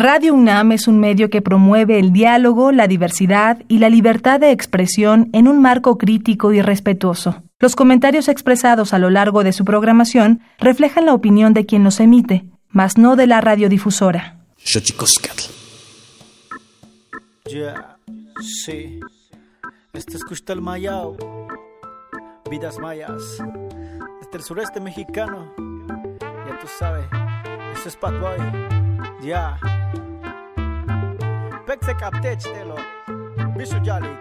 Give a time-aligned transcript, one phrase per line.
[0.00, 4.50] Radio UNAM es un medio que promueve el diálogo, la diversidad y la libertad de
[4.50, 7.42] expresión en un marco crítico y respetuoso.
[7.58, 12.00] Los comentarios expresados a lo largo de su programación reflejan la opinión de quien los
[12.00, 14.38] emite, mas no de la radiodifusora.
[17.44, 17.98] Ya,
[18.40, 19.00] sí.
[19.92, 21.14] Este escucha el Mayao.
[22.50, 23.22] Vidas mayas.
[24.22, 25.52] Desde el sureste mexicano.
[26.48, 27.04] Ya tú sabes.
[27.74, 28.89] Eso es.
[29.22, 29.58] Ya.
[31.66, 32.40] Pexe captech,
[33.56, 34.18] Bicho Jalik.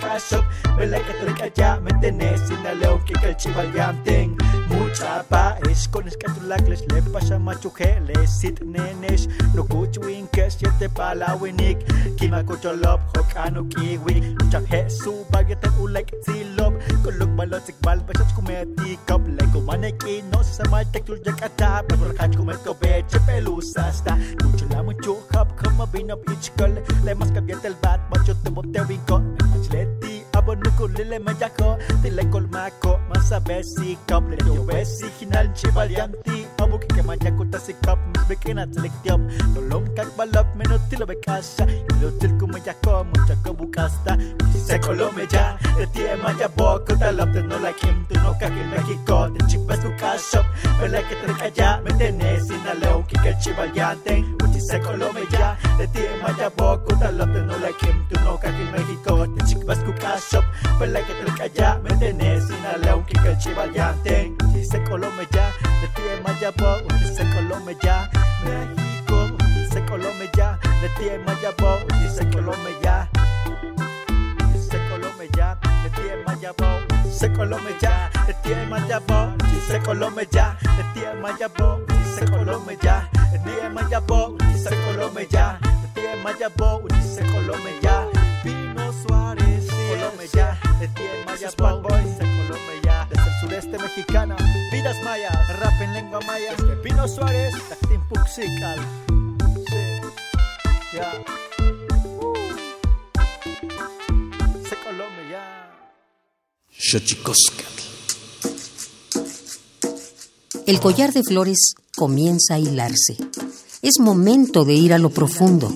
[0.77, 3.63] Vela que te calla me tenés sin alón que cachiva
[4.99, 11.77] Tapaes con escatulacles, lepas a machujeles, sit nenes, no cuchuinques, siete palawinik,
[12.83, 20.23] lob hokano kiwi, chaje su baguette ulek silop, kolok balotzik balbachach kumeti kop, lego maneki,
[20.31, 26.17] no se samaltek yuljakata, patorkach kumetko beche pelusasta, muchula mucho hop, come up in a
[26.17, 29.19] bitch girl, lemas cabiente el bat, macho temo te vinco,
[29.51, 30.00] machlet
[30.41, 36.87] achleti abonuko lile mayako tile kolmako masa besi kop le yo besi hinal chivalianti abuki
[36.95, 37.99] ke mayako tasikop
[38.29, 39.21] bekena telektiop
[39.55, 41.65] tolong kak balap menotilo bekasa.
[41.91, 44.17] Ilo tilku mayako mucha kabukasta
[44.71, 48.63] se colome ya de ti maya boco talap de no la kim tu no kaki
[48.71, 50.41] México de chicas tu caso
[50.79, 55.23] vela que te calla me tenés sin a leo que que chivaliante uchi se colome
[55.31, 59.45] ya de ti maya boco talap de no la kim tu no kaki México de
[59.47, 60.43] chicas tu caso
[60.79, 64.40] vela que te calla me tenés sin a leo que que chivaliante uchi
[64.71, 65.51] se colome ya
[65.81, 68.09] de ti maya boco uchi se colome ya
[68.45, 69.17] México
[69.71, 73.09] se colome ya de ti maya boco uchi se colome ya
[74.71, 76.65] se colome ya, de tie mayabo,
[77.11, 79.29] se colome ya, de tie mayabo,
[79.67, 81.81] se colome ya, de tie mayabo,
[82.15, 83.67] se colome ya, de tie
[86.23, 88.07] mayabo, se colome ya,
[88.43, 90.87] Pino Suárez, colome ya, de
[91.25, 92.20] mayabo, se colome ya,
[93.61, 94.35] sureste mexicano,
[94.71, 98.79] vidas mayas, rap en lengua maya, Pino Suárez, Tactín Puxical,
[99.67, 100.01] sí,
[100.93, 101.23] ya.
[104.67, 105.69] Se colome ya.
[110.65, 113.17] El collar de flores comienza a hilarse.
[113.81, 115.71] Es momento de ir a lo profundo.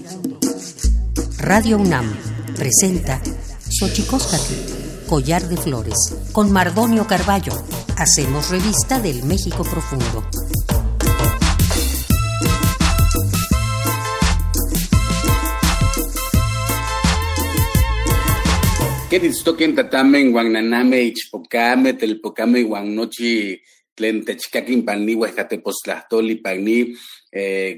[1.37, 2.15] Radio UNAM
[2.55, 3.21] presenta
[3.69, 4.74] Xochicóscatl,
[5.05, 5.95] collar de flores,
[6.31, 7.53] con Mardonio Carballo.
[7.97, 10.23] Hacemos revista del México profundo.
[19.75, 20.33] Tatamen
[20.93, 22.65] ichpocame telpocame
[26.41, 26.95] pani eh,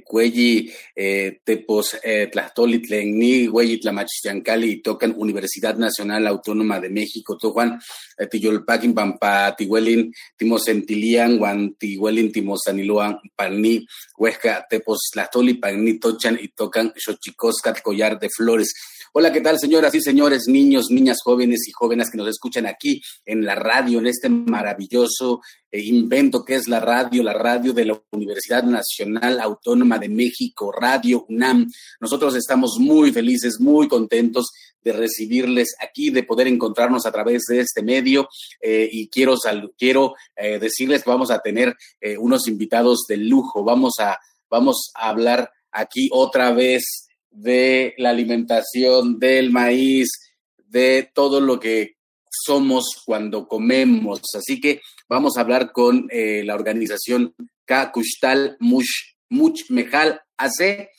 [0.06, 7.37] cuelli eh, tepos eh, tlahtoli tlen ni huelli tlamachtiancali tocan Universidad Nacional Autónoma de México
[7.37, 7.79] tojuan
[8.20, 13.85] eh, tiyolpaquin pampa tihuelin timosentilian guan tihuelin timosaniluan pani
[14.17, 18.73] huesca tepos tlahtoli pani tochan y tocan xochicoscat collar de flores
[19.19, 23.02] Hola, ¿qué tal, señoras y señores, niños, niñas, jóvenes y jóvenes que nos escuchan aquí
[23.25, 25.41] en la radio, en este maravilloso
[25.72, 30.72] eh, invento que es la radio, la radio de la Universidad Nacional Autónoma de México,
[30.72, 31.67] Radio UNAM.
[31.99, 34.52] Nosotros estamos muy felices, muy contentos
[34.84, 38.29] de recibirles aquí, de poder encontrarnos a través de este medio.
[38.61, 39.34] Eh, y quiero,
[39.79, 41.75] quiero eh, decirles que vamos a tener
[42.20, 43.63] unos invitados de lujo.
[43.63, 47.07] Vamos a vamos a hablar aquí otra vez
[47.37, 50.09] de la alimentación, del maíz,
[50.57, 51.97] de todo lo que
[52.29, 54.22] somos cuando comemos.
[54.35, 57.35] Así que vamos a hablar con eh, la organización
[57.66, 60.89] Kakushtal Mush, Much Mejal AC.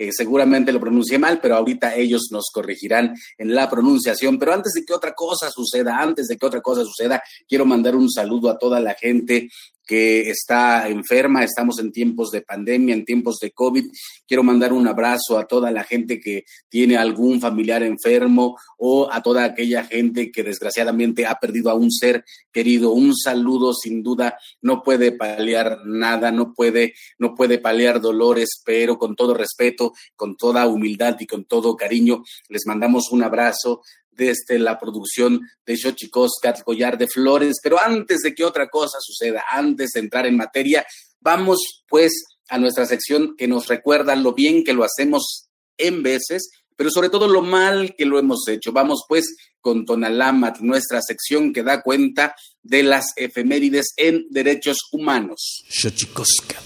[0.00, 4.38] Eh, seguramente lo pronuncié mal, pero ahorita ellos nos corregirán en la pronunciación.
[4.38, 7.96] Pero antes de que otra cosa suceda, antes de que otra cosa suceda, quiero mandar
[7.96, 9.48] un saludo a toda la gente
[9.88, 13.86] que está enferma, estamos en tiempos de pandemia, en tiempos de COVID.
[14.26, 19.22] Quiero mandar un abrazo a toda la gente que tiene algún familiar enfermo o a
[19.22, 22.92] toda aquella gente que desgraciadamente ha perdido a un ser querido.
[22.92, 28.98] Un saludo sin duda no puede paliar nada, no puede no puede paliar dolores, pero
[28.98, 33.80] con todo respeto, con toda humildad y con todo cariño les mandamos un abrazo
[34.18, 37.58] desde la producción de Xochicoscat, Collar de Flores.
[37.62, 40.84] Pero antes de que otra cosa suceda, antes de entrar en materia,
[41.20, 45.48] vamos pues a nuestra sección que nos recuerda lo bien que lo hacemos
[45.78, 48.72] en veces, pero sobre todo lo mal que lo hemos hecho.
[48.72, 55.64] Vamos pues con Tonalamat, nuestra sección que da cuenta de las efemérides en derechos humanos.
[55.68, 56.64] Xochicoscat.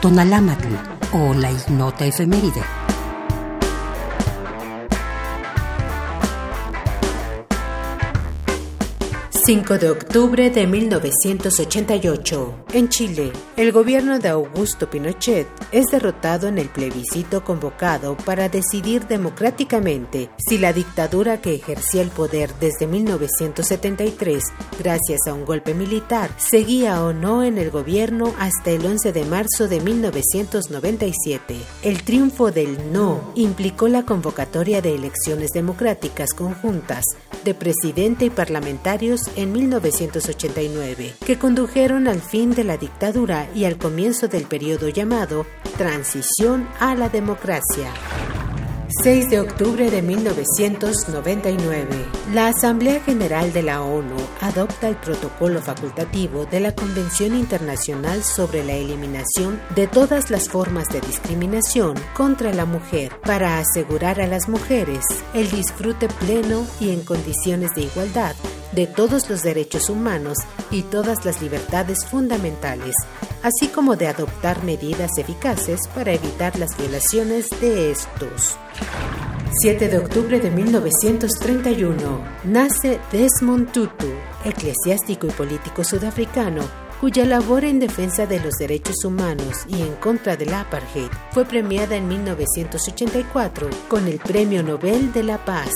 [0.00, 0.74] Tonalamatl
[1.12, 2.81] o la ignota efeméride.
[9.44, 12.64] 5 de octubre de 1988.
[12.74, 19.08] En Chile, el gobierno de Augusto Pinochet es derrotado en el plebiscito convocado para decidir
[19.08, 24.44] democráticamente si la dictadura que ejercía el poder desde 1973,
[24.78, 29.24] gracias a un golpe militar, seguía o no en el gobierno hasta el 11 de
[29.24, 31.56] marzo de 1997.
[31.82, 37.04] El triunfo del no implicó la convocatoria de elecciones democráticas conjuntas
[37.42, 43.78] de presidente y parlamentarios en 1989, que condujeron al fin de la dictadura y al
[43.78, 45.46] comienzo del periodo llamado
[45.76, 47.92] Transición a la Democracia.
[49.00, 51.88] 6 de octubre de 1999.
[52.34, 58.62] La Asamblea General de la ONU adopta el protocolo facultativo de la Convención Internacional sobre
[58.64, 64.48] la Eliminación de todas las formas de discriminación contra la mujer para asegurar a las
[64.48, 68.36] mujeres el disfrute pleno y en condiciones de igualdad
[68.72, 70.38] de todos los derechos humanos
[70.70, 72.94] y todas las libertades fundamentales,
[73.42, 78.56] así como de adoptar medidas eficaces para evitar las violaciones de estos.
[79.60, 84.08] 7 de octubre de 1931 nace Desmond Tutu,
[84.44, 86.62] eclesiástico y político sudafricano
[87.02, 91.96] cuya labor en defensa de los derechos humanos y en contra del apartheid fue premiada
[91.96, 95.72] en 1984 con el Premio Nobel de la Paz.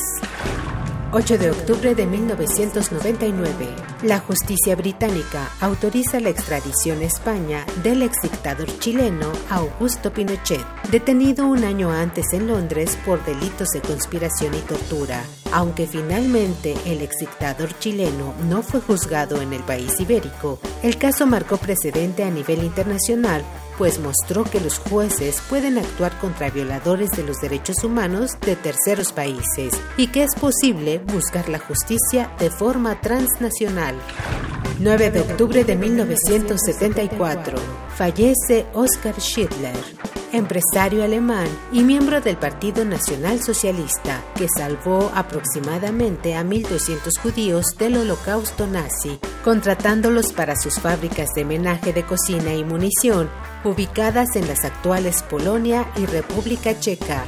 [1.19, 3.69] 8 de octubre de 1999,
[4.03, 10.61] la justicia británica autoriza la extradición a España del ex dictador chileno Augusto Pinochet,
[10.91, 15.25] detenido un año antes en Londres por delitos de conspiración y tortura.
[15.53, 21.27] Aunque finalmente el ex dictador chileno no fue juzgado en el país ibérico, el caso
[21.27, 23.43] marcó precedente a nivel internacional
[23.79, 29.13] pues mostró que los jueces pueden actuar contra violadores de los derechos humanos de terceros
[29.13, 33.97] países y que es posible buscar la justicia de forma transnacional.
[34.79, 37.59] 9 de octubre de 1974.
[37.97, 39.77] Fallece Oskar Schindler,
[40.37, 47.97] empresario alemán y miembro del Partido Nacional Socialista, que salvó aproximadamente a 1.200 judíos del
[47.97, 53.29] holocausto nazi, contratándolos para sus fábricas de menaje de cocina y munición
[53.65, 57.25] ubicadas en las actuales Polonia y República Checa.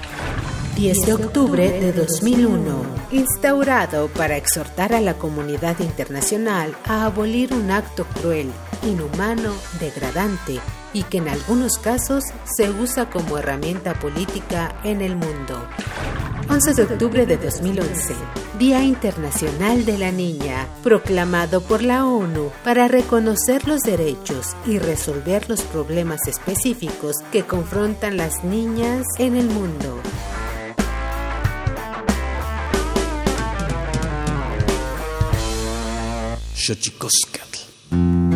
[0.76, 7.72] 10 de octubre de 2001, instaurado para exhortar a la comunidad internacional a abolir un
[7.72, 10.60] acto cruel, inhumano, degradante
[10.92, 15.66] y que en algunos casos se usa como herramienta política en el mundo.
[16.50, 18.14] 11 de octubre de 2011,
[18.58, 25.48] Día Internacional de la Niña, proclamado por la ONU para reconocer los derechos y resolver
[25.50, 30.00] los problemas específicos que confrontan las niñas en el mundo.
[36.54, 38.27] Xochicoscatl.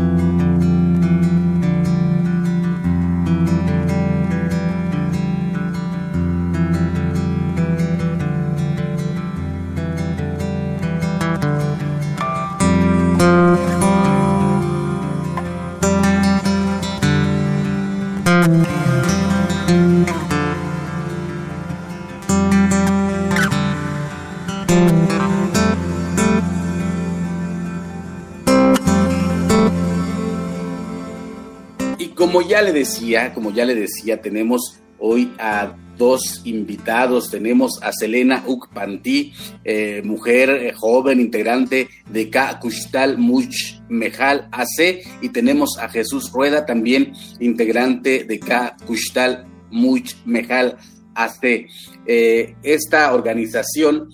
[32.62, 37.30] Le decía, como ya le decía, tenemos hoy a dos invitados.
[37.30, 39.32] Tenemos a Selena Ukpanti,
[39.64, 42.58] eh, mujer eh, joven, integrante de K.
[42.60, 48.76] Kushtal Much Mejal AC, y tenemos a Jesús Rueda, también integrante de K.
[48.86, 50.76] Kushtal Much Mejal
[51.14, 51.66] AC.
[52.06, 54.08] Eh, esta organización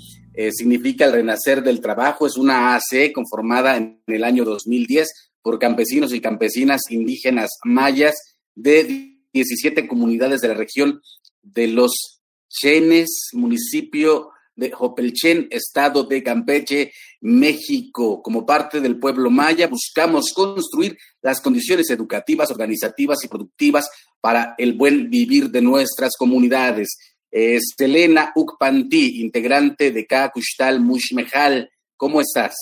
[0.52, 6.14] significa el renacer del trabajo, es una AC conformada en el año 2010 por campesinos
[6.14, 8.27] y campesinas indígenas mayas
[8.58, 11.00] de 17 comunidades de la región
[11.42, 18.20] de los Chenes, municipio de Jopelchen, estado de Campeche, México.
[18.20, 23.88] Como parte del pueblo maya, buscamos construir las condiciones educativas, organizativas y productivas
[24.20, 26.88] para el buen vivir de nuestras comunidades.
[27.30, 32.56] Estelena Ukpanti, integrante de Kakushtal Mushmejal, ¿cómo estás?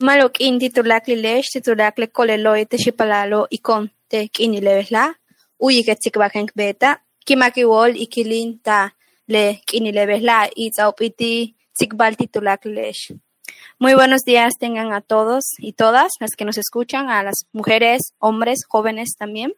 [0.00, 5.20] Malok in titulak lilesh, titulak le kolelo te shipalalo y con te kinilevesla,
[5.58, 5.96] uyi que
[6.54, 8.94] beta, kimakiwol ikilin ta
[9.26, 11.56] le kinilebesla y tzaupiti
[12.16, 13.14] titulaklesh.
[13.78, 18.14] Muy buenos días tengan a todos y todas las que nos escuchan, a las mujeres,
[18.18, 19.52] hombres, jóvenes también.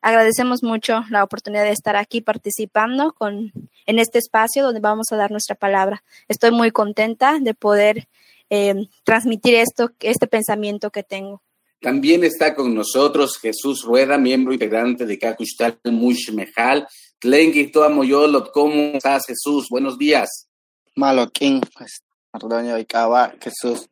[0.00, 3.52] Agradecemos mucho la oportunidad de estar aquí participando con,
[3.86, 6.02] en este espacio donde vamos a dar nuestra palabra.
[6.26, 8.08] Estoy muy contenta de poder
[8.50, 11.40] eh, transmitir esto, este pensamiento que tengo.
[11.82, 16.86] También está con nosotros Jesús Rueda, miembro integrante de Kakushtal Mushmejal.
[17.18, 19.66] Tlenki Moyolot, ¿cómo estás Jesús?
[19.68, 20.46] Buenos días.
[20.94, 23.88] Maloquín, pues, Ardoño Icaba, Jesús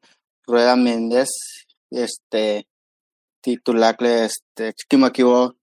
[0.47, 1.30] Rueda Méndez,
[1.90, 2.68] este,
[3.40, 5.56] titulacle, este, chiquimaquivo,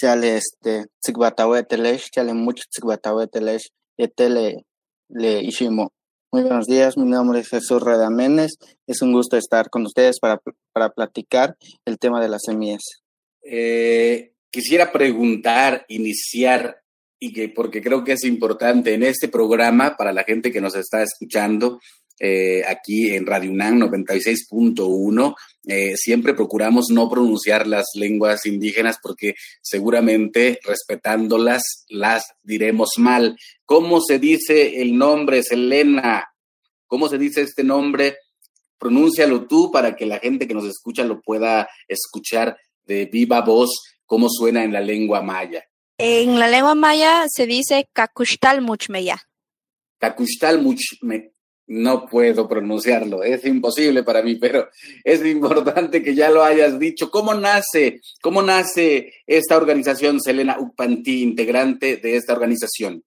[0.00, 3.66] chale, este, tzigbatawetelesh, chale mucho tzigbatawetelesh,
[3.96, 4.64] etele,
[5.08, 5.92] le ishimo.
[6.34, 8.58] Muy buenos días, mi nombre es Jesús Reda Méndez.
[8.88, 10.40] Es un gusto estar con ustedes para,
[10.72, 12.82] para platicar el tema de las semillas.
[13.40, 16.82] Eh, quisiera preguntar, iniciar,
[17.20, 20.74] y que porque creo que es importante en este programa para la gente que nos
[20.74, 21.78] está escuchando,
[22.18, 25.34] eh, aquí en Radio UNAM 96.1.
[25.66, 33.36] Eh, siempre procuramos no pronunciar las lenguas indígenas porque seguramente respetándolas las diremos mal.
[33.64, 36.28] ¿Cómo se dice el nombre, Selena?
[36.86, 38.18] ¿Cómo se dice este nombre?
[38.78, 43.70] Pronúncialo tú para que la gente que nos escucha lo pueda escuchar de viva voz,
[44.04, 45.64] cómo suena en la lengua maya.
[45.96, 49.22] En la lengua maya se dice Kakushtal Muchmeya.
[49.98, 51.33] Kakushtal Muchmeya
[51.66, 54.68] no puedo pronunciarlo, es imposible para mí, pero
[55.02, 57.10] es importante que ya lo hayas dicho.
[57.10, 63.04] ¿Cómo nace, cómo nace esta organización, Selena Upanti, integrante de esta organización?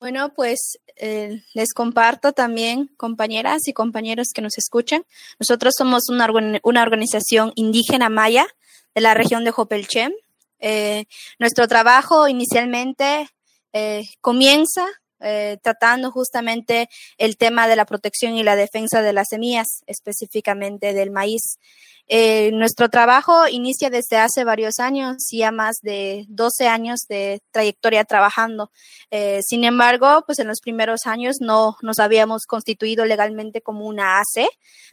[0.00, 5.04] Bueno, pues eh, les comparto también, compañeras y compañeros que nos escuchan.
[5.38, 6.28] Nosotros somos una,
[6.62, 8.46] una organización indígena maya
[8.94, 10.12] de la región de Jopelchem.
[10.60, 11.06] Eh,
[11.38, 13.28] nuestro trabajo inicialmente
[13.72, 14.86] eh, comienza
[15.24, 16.88] eh, tratando justamente
[17.18, 21.58] el tema de la protección y la defensa de las semillas, específicamente del maíz.
[22.06, 28.04] Eh, nuestro trabajo inicia desde hace varios años, ya más de 12 años de trayectoria
[28.04, 28.70] trabajando.
[29.10, 34.18] Eh, sin embargo, pues en los primeros años no nos habíamos constituido legalmente como una
[34.18, 34.46] AC,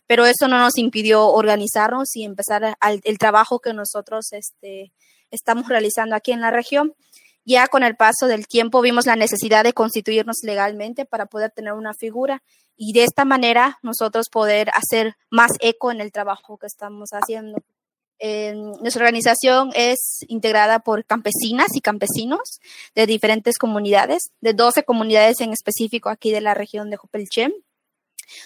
[0.08, 4.94] pero eso no nos impidió organizarnos y empezar el trabajo que nosotros este,
[5.32, 6.94] estamos realizando aquí en la región.
[7.44, 11.74] Ya con el paso del tiempo vimos la necesidad de constituirnos legalmente para poder tener
[11.74, 12.44] una figura
[12.78, 17.58] y de esta manera nosotros poder hacer más eco en el trabajo que estamos haciendo.
[18.20, 22.60] nuestra organización es integrada por campesinas y campesinos
[22.94, 27.52] de diferentes comunidades, de 12 comunidades en específico aquí de la región de Jopelchem,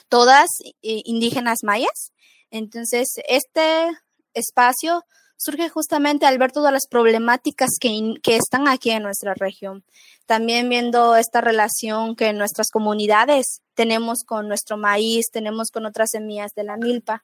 [0.08, 2.12] todas eh, indígenas mayas.
[2.52, 3.90] Entonces, este
[4.34, 5.04] espacio
[5.38, 9.84] surge justamente al ver todas las problemáticas que, que están aquí en nuestra región.
[10.26, 16.54] También viendo esta relación que nuestras comunidades tenemos con nuestro maíz, tenemos con otras semillas
[16.56, 17.24] de la milpa,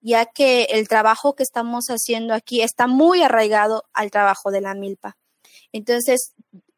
[0.00, 4.74] ya que el trabajo que estamos haciendo aquí está muy arraigado al trabajo de la
[4.74, 5.16] milpa.
[5.72, 6.32] Entonces,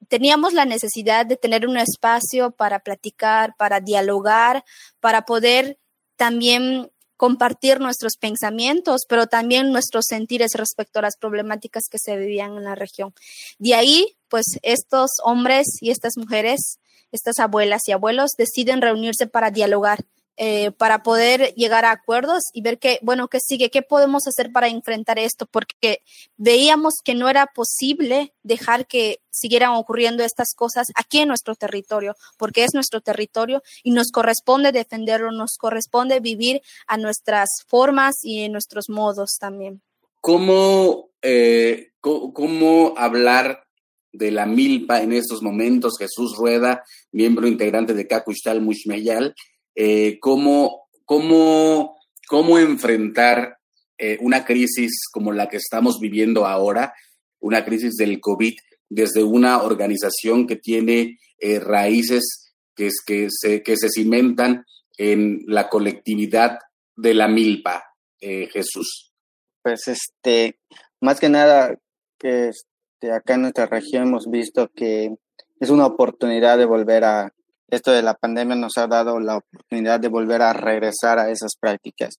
[0.08, 4.64] teníamos la necesidad de tener un espacio para platicar, para dialogar,
[4.98, 5.78] para poder
[6.16, 12.56] también compartir nuestros pensamientos, pero también nuestros sentires respecto a las problemáticas que se vivían
[12.56, 13.12] en la región.
[13.58, 16.78] De ahí, pues estos hombres y estas mujeres,
[17.12, 20.06] estas abuelas y abuelos deciden reunirse para dialogar
[20.42, 24.52] eh, para poder llegar a acuerdos y ver qué, bueno, qué sigue, qué podemos hacer
[24.52, 26.00] para enfrentar esto, porque
[26.38, 32.14] veíamos que no era posible dejar que siguieran ocurriendo estas cosas aquí en nuestro territorio,
[32.38, 38.44] porque es nuestro territorio y nos corresponde defenderlo, nos corresponde vivir a nuestras formas y
[38.44, 39.82] en nuestros modos también.
[40.22, 43.62] ¿Cómo eh, cómo hablar
[44.10, 46.82] de la milpa en estos momentos, Jesús Rueda,
[47.12, 49.34] miembro integrante de Cacuchtal Mushmeyal,
[49.74, 51.98] eh, cómo, cómo,
[52.28, 53.58] cómo enfrentar
[53.98, 56.94] eh, una crisis como la que estamos viviendo ahora,
[57.40, 58.54] una crisis del COVID,
[58.88, 64.64] desde una organización que tiene eh, raíces que, que, se, que se cimentan
[64.96, 66.58] en la colectividad
[66.96, 67.84] de la milpa,
[68.20, 69.14] Jesús.
[69.62, 70.58] Pues este,
[71.00, 71.74] más que nada,
[72.18, 75.14] que este, acá en nuestra región hemos visto que
[75.58, 77.32] es una oportunidad de volver a,
[77.70, 81.52] esto de la pandemia nos ha dado la oportunidad de volver a regresar a esas
[81.58, 82.14] prácticas,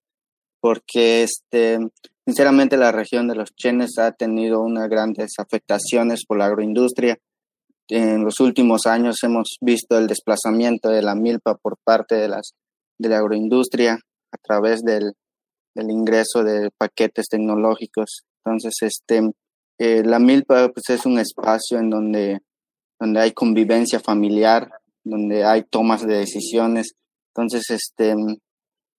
[0.60, 1.80] porque este,
[2.26, 7.18] sinceramente la región de los Chenes ha tenido unas grandes afectaciones por la agroindustria.
[7.88, 12.54] En los últimos años hemos visto el desplazamiento de la milpa por parte de, las,
[12.98, 14.00] de la agroindustria
[14.32, 15.14] a través del,
[15.76, 18.24] del ingreso de paquetes tecnológicos.
[18.46, 19.32] Entonces, este,
[19.78, 22.40] eh, la milpa pues, es un espacio en donde,
[23.00, 24.70] donde hay convivencia familiar,
[25.04, 26.94] donde hay tomas de decisiones.
[27.34, 28.16] Entonces, este,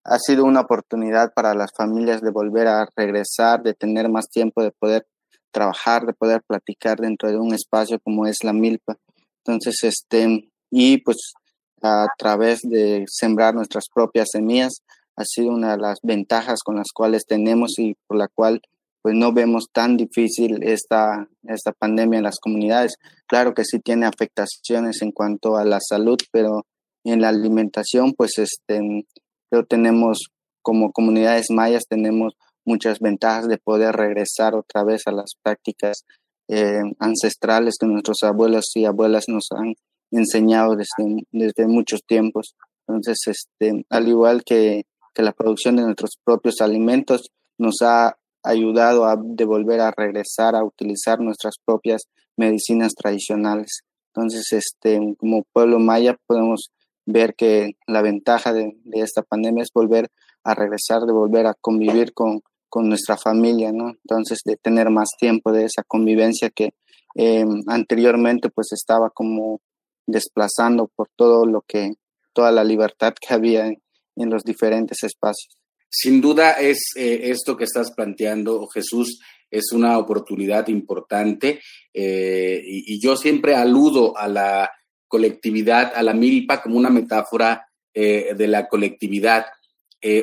[0.04, 4.62] ha sido una oportunidad para las familias de volver a regresar, de tener más tiempo,
[4.62, 5.06] de poder
[5.50, 8.96] trabajar, de poder platicar dentro de un espacio como es la milpa.
[9.44, 11.34] Entonces, este, y pues
[11.82, 14.82] a través de sembrar nuestras propias semillas,
[15.16, 18.62] ha sido una de las ventajas con las cuales tenemos y por la cual
[19.02, 22.94] pues no vemos tan difícil esta, esta pandemia en las comunidades.
[23.26, 26.64] Claro que sí tiene afectaciones en cuanto a la salud, pero
[27.04, 29.04] en la alimentación, pues este,
[29.50, 30.28] pero tenemos
[30.62, 36.04] como comunidades mayas, tenemos muchas ventajas de poder regresar otra vez a las prácticas
[36.48, 39.74] eh, ancestrales que nuestros abuelos y abuelas nos han
[40.12, 42.54] enseñado desde, desde muchos tiempos.
[42.86, 49.06] Entonces, este, al igual que, que la producción de nuestros propios alimentos, nos ha ayudado
[49.06, 52.02] a de volver a regresar a utilizar nuestras propias
[52.36, 53.82] medicinas tradicionales.
[54.14, 56.70] Entonces, este, como pueblo maya podemos
[57.06, 60.10] ver que la ventaja de, esta pandemia es volver
[60.44, 63.90] a regresar, de volver a convivir con, con, nuestra familia, ¿no?
[63.90, 66.74] Entonces, de tener más tiempo de esa convivencia que
[67.14, 69.60] em, anteriormente pues estaba como
[70.06, 71.94] desplazando por todo lo que,
[72.32, 75.61] toda la libertad que había en los diferentes espacios.
[75.94, 81.60] Sin duda es eh, esto que estás planteando, Jesús, es una oportunidad importante
[81.92, 84.70] eh, y, yo siempre aludo a la
[85.06, 89.44] colectividad, a la milpa como una metáfora eh, de la colectividad.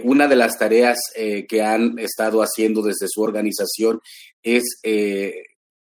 [0.03, 0.97] una de las tareas
[1.47, 4.01] que han estado haciendo desde su organización
[4.43, 4.81] es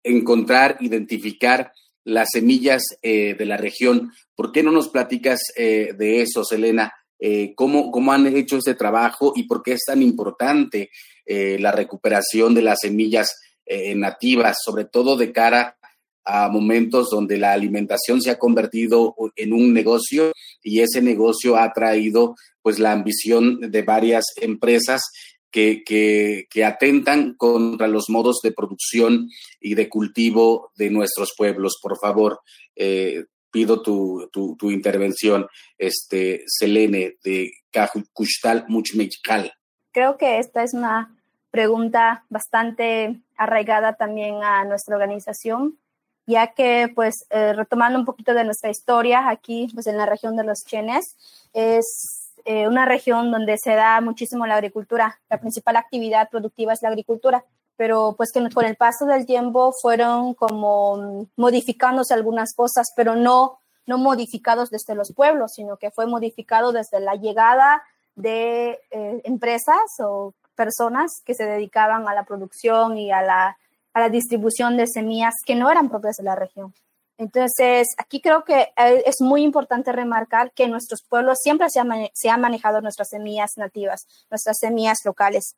[0.04, 1.74] encontrar, identificar
[2.06, 4.13] las semillas de la región.
[4.34, 6.94] ¿Por qué no nos platicas de eso, Selena?
[7.23, 10.89] Eh, cómo, cómo, han hecho ese trabajo y por qué es tan importante
[11.23, 15.77] eh, la recuperación de las semillas eh, nativas, sobre todo de cara
[16.25, 20.31] a momentos donde la alimentación se ha convertido en un negocio
[20.63, 25.03] y ese negocio ha traído pues la ambición de varias empresas
[25.51, 29.29] que, que, que, atentan contra los modos de producción
[29.60, 31.77] y de cultivo de nuestros pueblos.
[31.81, 32.39] Por favor,
[32.75, 39.54] eh, pido tu, tu, tu intervención, este, Selene, de Cajucustal Muchmechcal.
[39.92, 41.16] Creo que esta es una
[41.52, 45.78] pregunta bastante arraigada también a nuestra organización,
[46.26, 50.38] ya que, pues, eh, retomando un poquito de nuestra historia, aquí, pues, en la región
[50.38, 51.18] de los Chenes,
[51.54, 55.20] es eh, una región donde se da muchísimo la agricultura.
[55.30, 57.44] La principal actividad productiva es la agricultura
[57.82, 63.58] pero pues que con el paso del tiempo fueron como modificándose algunas cosas, pero no,
[63.88, 67.82] no modificados desde los pueblos, sino que fue modificado desde la llegada
[68.13, 73.58] de eh, empresas o personas que se dedicaban a la producción y a la,
[73.94, 76.76] a la distribución de semillas que no eran propias de la región.
[77.17, 81.82] Entonces, aquí creo que eh, es muy importante remarcar que en nuestros pueblos siempre se,
[82.13, 85.56] se han manejado nuestras semillas nativas, nuestras semillas locales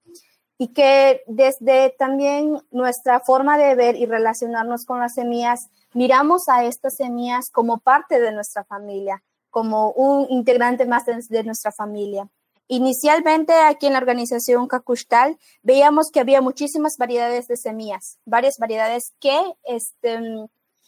[0.58, 6.64] y que desde también nuestra forma de ver y relacionarnos con las semillas, miramos a
[6.66, 12.30] estas semillas como parte de nuestra familia, como un integrante más de, nuestra familia.
[12.68, 19.14] Inicialmente aquí en la organización Cacushtal veíamos que había muchísimas variedades de semillas, varias variedades
[19.20, 20.20] que este,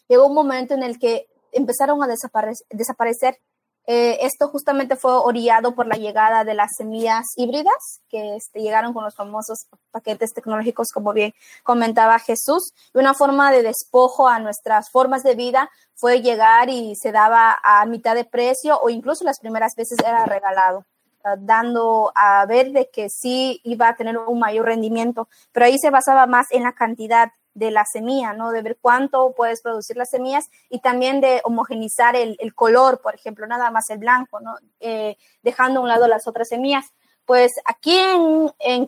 [0.07, 3.39] llegó un momento en el que empezaron a desaparecer
[3.87, 8.93] eh, esto justamente fue orillado por la llegada de las semillas híbridas que este, llegaron
[8.93, 12.73] con los famosos paquetes tecnológicos, como bien comentaba Jesús.
[12.93, 17.59] Y una forma de despojo a nuestras formas de vida fue llegar y se daba
[17.63, 20.85] a mitad de precio o incluso las primeras veces era regalado.
[21.23, 25.77] ah, dando a ver de que sí iba a tener un mayor rendimiento, pero ahí
[25.79, 28.51] se basaba más en la cantidad de la semilla, ¿no?
[28.51, 33.47] De ver cuánto puedes producir las semillas y también de homogenizar el, color, por ejemplo,
[33.47, 34.55] nada más el blanco, ¿no?
[34.79, 36.93] Eh, dejando a un lado las otras semillas.
[37.25, 38.85] Pues aquí en, en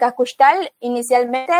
[0.79, 1.53] inicialmente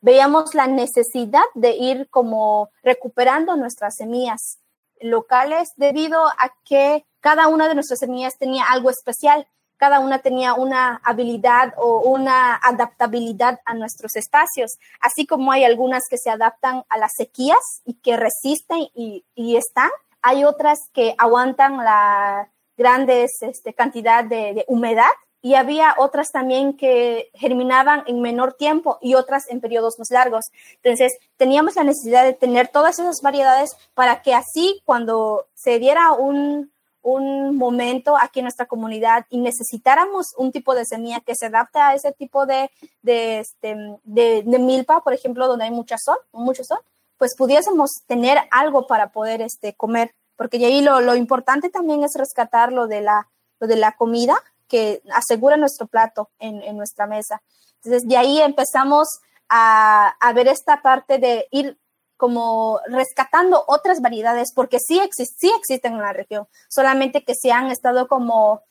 [0.00, 4.58] veíamos la necesidad de ir como recuperando nuestras semillas
[5.00, 9.46] locales debido a que cada una de nuestras semillas tenía algo especial
[9.82, 16.04] cada una tenía una habilidad o una adaptabilidad a nuestros espacios, así como hay algunas
[16.08, 19.24] que se adaptan a las sequías y que resisten y,
[19.56, 19.90] están,
[20.22, 27.30] hay otras que aguantan la grandes este, cantidad de, humedad y había otras también que
[27.34, 30.44] germinaban en menor tiempo y otras en periodos más largos.
[30.76, 36.12] Entonces, teníamos la necesidad de tener todas esas variedades para que así cuando se diera
[36.12, 36.70] un,
[37.02, 41.78] un momento aquí en nuestra comunidad y necesitáramos un tipo de semilla que se adapte
[41.78, 42.70] a ese tipo de,
[43.02, 46.78] de, este, de, milpa, por ejemplo, donde hay mucha sol, mucho sol,
[47.18, 52.04] pues pudiésemos tener algo para poder este, comer, porque de ahí lo, lo importante también
[52.04, 53.28] es rescatar lo de la,
[53.60, 54.36] de la comida
[54.68, 57.42] que asegura nuestro plato en, en nuestra mesa.
[57.76, 59.08] Entonces, de ahí empezamos
[59.48, 61.78] a, a ver esta parte de ir
[62.22, 68.06] como rescatando otras variedades, porque sí, existen en la región, solamente que se han estado
[68.06, 68.62] como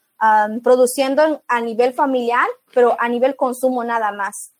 [0.63, 4.53] produciendo a nivel familiar, pero a nivel consumo nada más.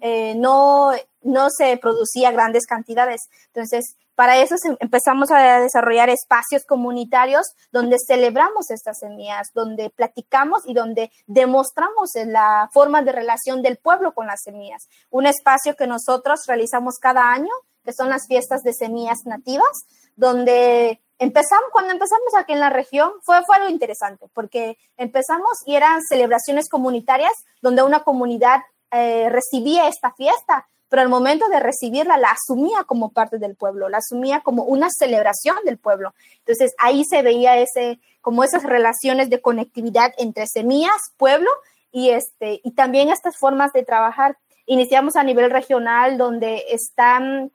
[0.00, 3.28] Eh, no, no se producía grandes cantidades.
[3.48, 10.72] Entonces, para eso empezamos a desarrollar espacios comunitarios donde celebramos estas semillas, donde platicamos y
[10.72, 14.88] donde demostramos la forma de relación del pueblo con las semillas.
[15.10, 17.52] Un espacio que nosotros realizamos cada año
[17.88, 23.12] que son las fiestas de semillas nativas, donde empezamos, cuando empezamos aquí en la región,
[23.22, 29.88] fue, fue algo interesante, porque empezamos y eran celebraciones comunitarias donde una comunidad eh, recibía
[29.88, 34.40] esta fiesta, pero al momento de recibirla la asumía como parte del pueblo, la asumía
[34.40, 36.12] como una celebración del pueblo.
[36.40, 41.48] Entonces ahí se veía ese, como esas relaciones de conectividad entre semillas, pueblo
[41.90, 44.36] y este, y también estas formas de trabajar.
[44.66, 47.50] Iniciamos a nivel regional donde están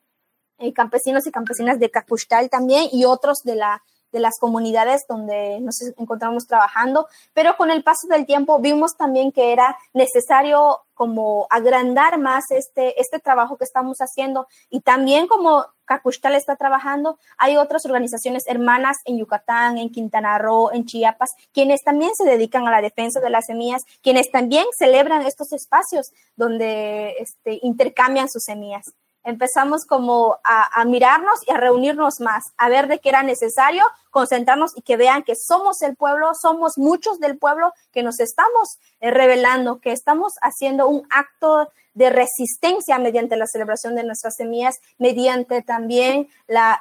[0.63, 5.59] eh, campesinos y campesinas de Cacushtal también y otros de, la, de las comunidades donde
[5.59, 11.47] nos encontramos trabajando, pero con el paso del tiempo vimos también que era necesario como
[11.49, 14.47] agrandar más este, este trabajo que estamos haciendo.
[14.69, 20.71] Y también como Cacushtal está trabajando, hay otras organizaciones hermanas en Yucatán, en Quintana Roo,
[20.71, 25.23] en Chiapas, quienes también se dedican a la defensa de las semillas, quienes también celebran
[25.23, 32.43] estos espacios donde este, intercambian sus semillas empezamos como a, mirarnos y a reunirnos más,
[32.57, 36.77] a ver de qué era necesario, concentrarnos y que vean que somos el pueblo, somos
[36.77, 42.97] muchos del pueblo que nos estamos eh, revelando, que estamos haciendo un acto de resistencia
[42.99, 46.27] mediante la celebración de nuestras semillas, mediante también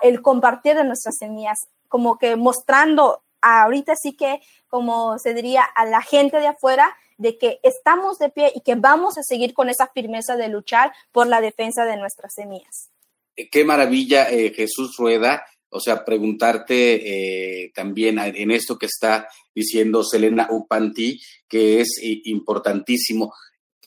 [0.00, 5.84] el compartir de nuestras semillas, como que mostrando ahorita sí que, como se diría, a
[5.84, 9.70] la gente de afuera, de que estamos de pie y que vamos a seguir con
[9.70, 12.90] esa firmeza de luchar por la defensa de nuestras semillas.
[13.36, 15.44] Eh, qué maravilla, eh, Jesús Rueda.
[15.70, 23.32] O sea, preguntarte eh, también en esto que está diciendo Selena Upanti, que es importantísimo.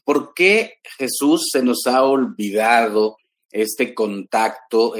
[0.03, 3.17] ¿Por qué Jesús se nos ha olvidado
[3.51, 4.95] este contacto,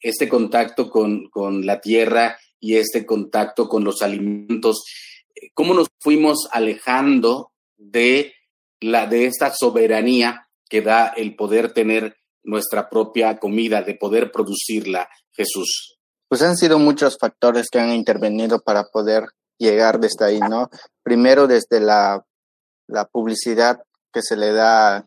[0.00, 4.84] este contacto con, con la tierra y este contacto con los alimentos?
[5.54, 8.34] Cómo nos fuimos alejando de,
[8.80, 15.08] la, de esta soberanía que da el poder tener nuestra propia comida, de poder producirla,
[15.32, 15.98] Jesús?
[16.28, 19.24] Pues han sido muchos factores que han intervenido para poder
[19.58, 20.68] llegar desde ahí, ¿no?
[21.02, 22.24] Primero desde la,
[22.86, 25.06] la publicidad que se le da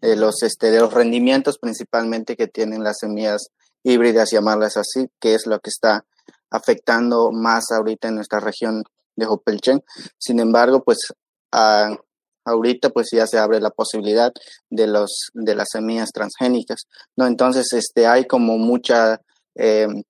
[0.00, 3.48] de eh, los, este, de los rendimientos principalmente que tienen las semillas
[3.82, 6.04] híbridas, llamarlas así, que es lo que está
[6.50, 8.84] afectando más ahorita en nuestra región
[9.16, 9.82] de Hopelchen.
[10.18, 10.98] Sin embargo, pues
[12.44, 14.32] ahorita pues ya se abre la posibilidad
[14.70, 17.26] de los de las semillas transgénicas, ¿no?
[17.26, 18.54] Entonces, este hay como
[19.54, 20.02] em,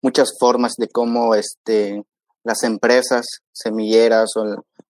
[0.00, 2.04] muchas formas de cómo este
[2.44, 4.44] las empresas semilleras o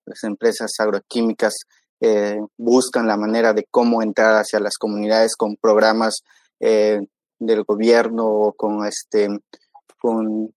[0.05, 1.55] las empresas agroquímicas
[2.01, 6.23] eh, buscan la manera de cómo entrar hacia las comunidades con programas
[6.61, 7.01] eh,
[7.41, 9.29] del gobierno o con este
[10.01, 10.55] con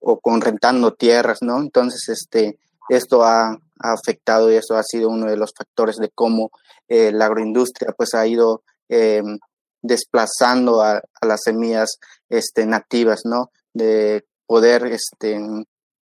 [0.00, 1.60] o con rentando tierras, ¿no?
[1.60, 2.58] Entonces, este,
[2.88, 6.50] esto ha, afectado y esto ha sido uno de los factores de cómo
[6.86, 9.38] eh, la agroindustria pues ha ido em,
[9.80, 13.50] desplazando a, las semillas este, nativas, ¿no?
[13.72, 15.40] De poder este,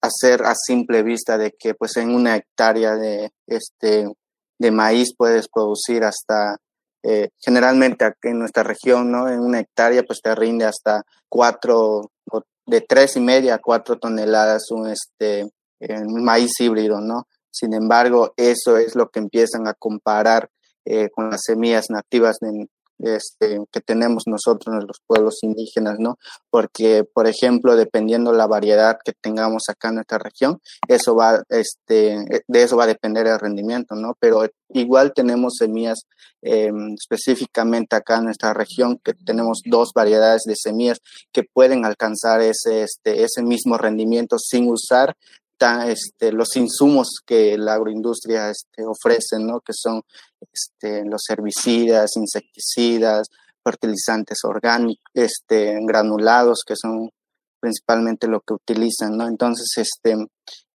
[0.01, 4.07] hacer a simple vista de que pues en una hectárea de este
[4.57, 6.57] de maíz puedes producir hasta
[7.03, 12.11] eh, generalmente aquí en nuestra región no en una hectárea pues te rinde hasta cuatro
[12.65, 15.49] de tres y media a cuatro toneladas un este
[16.07, 20.49] maíz híbrido no sin embargo eso es lo que empiezan a comparar
[20.85, 22.67] eh, con las semillas nativas de,
[22.99, 26.17] este, que tenemos nosotros los pueblos indígenas, ¿no?
[26.49, 32.43] Porque, por ejemplo, dependiendo la variedad que tengamos acá en nuestra región, eso va, este,
[32.47, 34.15] de eso va a depender el rendimiento, ¿no?
[34.19, 35.99] Pero igual tenemos semillas
[36.41, 40.99] em, específicamente acá en nuestra región, que tenemos dos variedades de semillas
[41.31, 45.15] que pueden alcanzar ese, este, ese mismo rendimiento sin usar
[45.59, 49.61] este, los insumos que la agroindustria este, ofrece, ¿no?
[49.61, 50.01] que son
[50.51, 53.27] este, los herbicidas, insecticidas,
[53.63, 57.09] fertilizantes orgánicos, este, granulados, que son
[57.59, 59.27] principalmente lo que utilizan, ¿no?
[59.27, 60.15] Entonces, este,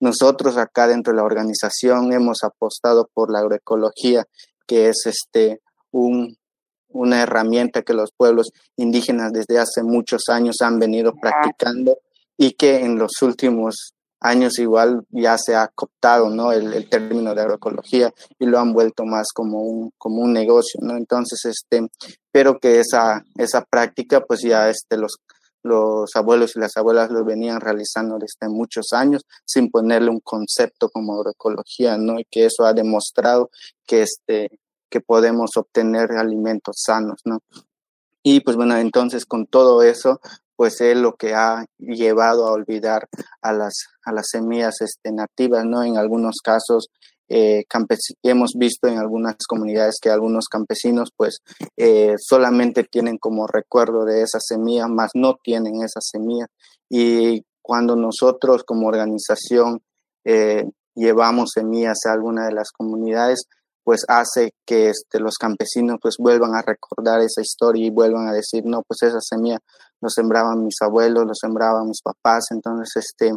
[0.01, 4.25] nosotros acá dentro de la organización hemos apostado por la agroecología,
[4.67, 5.61] que es este,
[5.93, 6.37] un,
[6.89, 11.99] una herramienta que los pueblos indígenas desde hace muchos años han venido practicando
[12.37, 16.53] y que en los últimos años igual ya se ha cooptado ¿no?
[16.53, 20.97] el, término de agroecología y lo han vuelto más como un, como un negocio, ¿no?
[20.97, 21.89] Entonces, este,
[22.31, 25.17] pero que esa, esa práctica, pues ya este, los,
[25.63, 30.89] los abuelos y las abuelas lo venían realizando desde muchos años sin ponerle un concepto
[30.91, 32.19] como agroecología, ¿no?
[32.21, 33.51] Y que eso ha demostrado
[33.87, 34.51] que, este,
[34.89, 37.41] que podemos obtener alimentos sanos, ¿no?
[38.23, 40.21] Y pues bueno, entonces con todo eso,
[40.61, 43.09] pues es lo que ha llevado a olvidar
[43.41, 43.73] a las,
[44.05, 45.83] a las semillas este, nativas, ¿no?
[45.83, 46.89] En algunos casos
[47.31, 47.65] eh,
[48.23, 51.39] hemos visto en algunas comunidades que algunos campesinos pues
[51.79, 56.45] eh, solamente tienen como recuerdo de esa semilla, más no tienen esa semilla.
[56.91, 59.81] Y cuando nosotros como organización
[60.27, 63.47] eh, llevamos semillas a alguna de las comunidades,
[63.85, 68.33] pues hace que este, los campesinos pues vuelvan a recordar esa historia y vuelvan a
[68.33, 69.59] decir, no, pues esa semilla
[70.01, 73.33] lo sembraban mis abuelos, lo sembraban mis papás, entonces, este,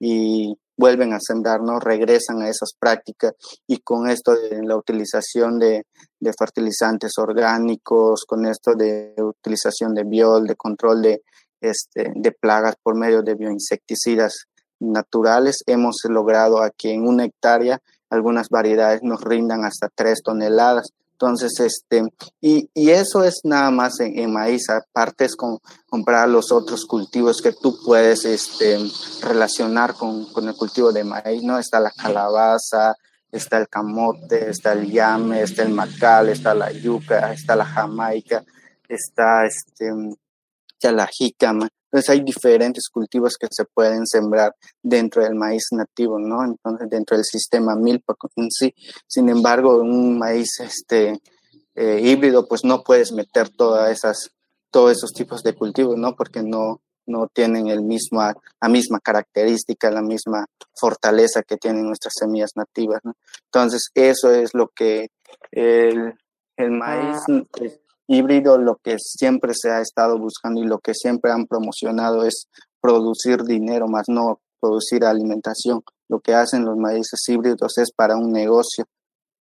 [0.00, 1.80] y vuelven a sembrar, ¿no?
[1.80, 3.34] Regresan a esas prácticas
[3.66, 5.86] y con esto de la utilización de,
[6.20, 11.22] de fertilizantes orgánicos, con esto de utilización de biol, de control de,
[11.60, 14.46] este, de plagas por medio de bioinsecticidas
[14.80, 17.80] naturales, hemos logrado aquí en una hectárea
[18.10, 20.92] algunas variedades nos rindan hasta tres toneladas.
[21.12, 22.04] Entonces, este,
[22.40, 27.42] y, y eso es nada más en, maíz, aparte es con comprar los otros cultivos
[27.42, 28.78] que tú puedes este,
[29.22, 31.58] relacionar con, con el cultivo de maíz, ¿no?
[31.58, 32.94] Está la calabaza,
[33.32, 38.44] está el camote, está el llame, está el macal, está la yuca, está la jamaica,
[38.88, 39.92] está este,
[40.78, 41.68] ya la jícama.
[41.90, 46.44] Entonces hay diferentes cultivos que se pueden sembrar dentro del maíz nativo, ¿no?
[46.44, 48.74] Entonces dentro del sistema milpa en sí.
[49.06, 51.18] Sin embargo, un maíz este
[51.74, 54.30] eh, híbrido, pues no puedes meter todas esas,
[54.70, 56.14] todos esos tipos de cultivos, ¿no?
[56.14, 62.14] Porque no, no tienen el mismo, la misma característica, la misma fortaleza que tienen nuestras
[62.18, 63.14] semillas nativas, ¿no?
[63.46, 65.08] Entonces eso es lo que
[65.50, 66.14] el,
[66.56, 67.18] el maíz
[68.08, 72.48] híbrido lo que siempre se ha estado buscando y lo que siempre han promocionado es
[72.80, 75.82] producir dinero, más no producir alimentación.
[76.08, 78.86] Lo que hacen los maíces híbridos es para un negocio,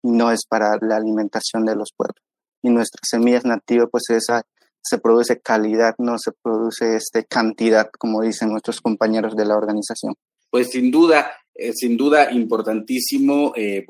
[0.04, 2.22] no es para la alimentación de los pueblos.
[2.62, 4.44] Y nuestras semillas nativas, pues esa
[4.82, 10.16] se produce calidad, no se produce este cantidad, como dicen nuestros compañeros de la organización.
[10.50, 13.84] Pues sin duda, eh, sin duda importantísimo eh,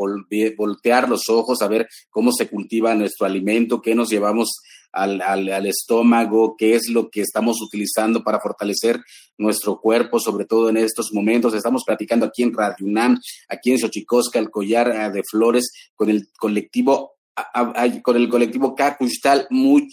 [0.57, 4.61] voltear los ojos a ver cómo se cultiva nuestro alimento, qué nos llevamos
[4.93, 9.01] al, al, estómago, qué es lo que estamos utilizando para fortalecer
[9.37, 11.53] nuestro cuerpo, sobre todo en estos momentos.
[11.53, 16.09] Estamos platicando aquí en Radio UNAM, aquí en Xochicosca, el collar eh, de flores, con
[16.09, 17.17] el colectivo,
[18.01, 19.91] con el colectivo Cacushtal Much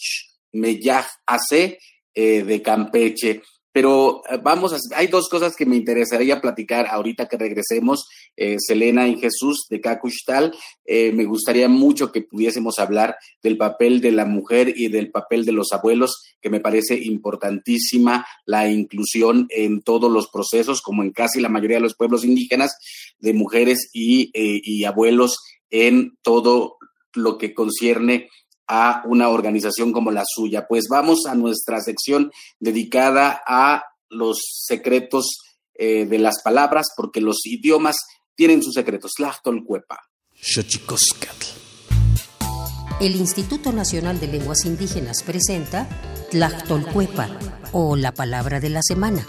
[0.52, 1.76] Meyaj AC
[2.14, 3.42] de Campeche.
[3.74, 8.54] Pero eh, vamos, a, hay dos cosas que me interesaría platicar ahorita que regresemos, eh,
[8.60, 10.54] Selena y Jesús de Cacushtal.
[10.86, 15.44] Eh, me gustaría mucho que pudiésemos hablar del papel de la mujer y del papel
[15.44, 21.10] de los abuelos, que me parece importantísima la inclusión en todos los procesos, como en
[21.10, 22.76] casi la mayoría de los pueblos indígenas,
[23.18, 26.76] de mujeres y, y abuelos en todo
[27.12, 28.28] lo que concierne
[28.66, 30.66] a una organización como la suya.
[30.68, 35.38] Pues vamos a nuestra sección dedicada a los secretos
[35.74, 37.96] eh, de las palabras, porque los idiomas
[38.34, 39.12] tienen sus secretos.
[39.16, 39.98] Tlachtolcuepa.
[43.00, 45.88] El Instituto Nacional de Lenguas Indígenas presenta
[46.30, 47.28] Tlachtolcuepa,
[47.72, 49.26] o la palabra de la semana.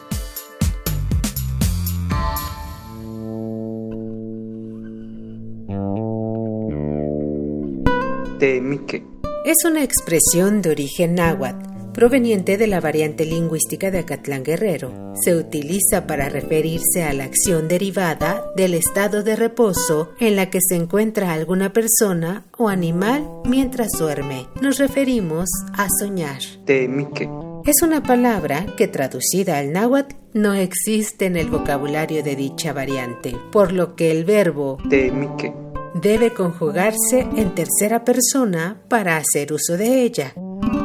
[8.37, 9.14] Temique
[9.45, 15.13] es una expresión de origen náhuatl proveniente de la variante lingüística de Acatlán Guerrero.
[15.23, 20.61] Se utiliza para referirse a la acción derivada del estado de reposo en la que
[20.67, 24.47] se encuentra alguna persona o animal mientras duerme.
[24.63, 26.39] Nos referimos a soñar.
[26.65, 27.29] Temique.
[27.65, 33.35] Es una palabra que traducida al náhuatl no existe en el vocabulario de dicha variante,
[33.51, 35.53] por lo que el verbo Temique
[35.95, 40.33] debe conjugarse en tercera persona para hacer uso de ella.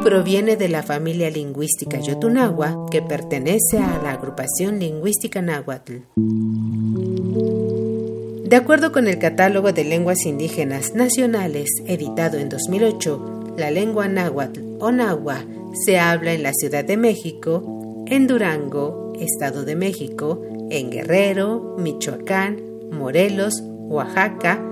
[0.03, 5.97] Proviene de la familia lingüística Yotunagua, que pertenece a la agrupación lingüística náhuatl.
[8.45, 14.61] De acuerdo con el Catálogo de Lenguas Indígenas Nacionales, editado en 2008, la lengua náhuatl
[14.79, 15.45] o nahua
[15.85, 22.61] se habla en la Ciudad de México, en Durango, Estado de México, en Guerrero, Michoacán,
[22.91, 24.70] Morelos, Oaxaca,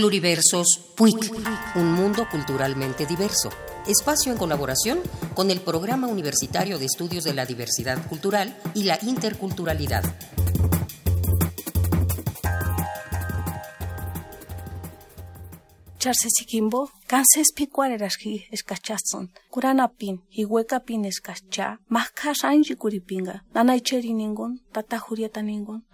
[0.01, 1.31] Pluriversos PUIC,
[1.75, 3.51] un mundo culturalmente diverso.
[3.87, 4.99] Espacio en colaboración
[5.35, 10.03] con el Programa Universitario de Estudios de la Diversidad Cultural y la Interculturalidad.
[15.99, 20.23] Charsesikimbo, kanses picuarerasji escachazon, kuranapin,
[20.87, 25.85] pin escacha, masca ranji kuripinga, nanaicheri ningun, tata jurieta ningun,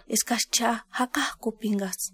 [1.58, 2.12] pingas,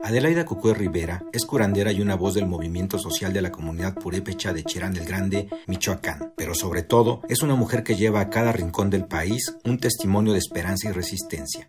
[0.00, 4.52] Adelaida Cucué Rivera es curandera y una voz del movimiento social de la comunidad purépecha
[4.52, 8.50] de Cherán del Grande, Michoacán, pero sobre todo es una mujer que lleva a cada
[8.50, 11.68] rincón del país un testimonio de esperanza y resistencia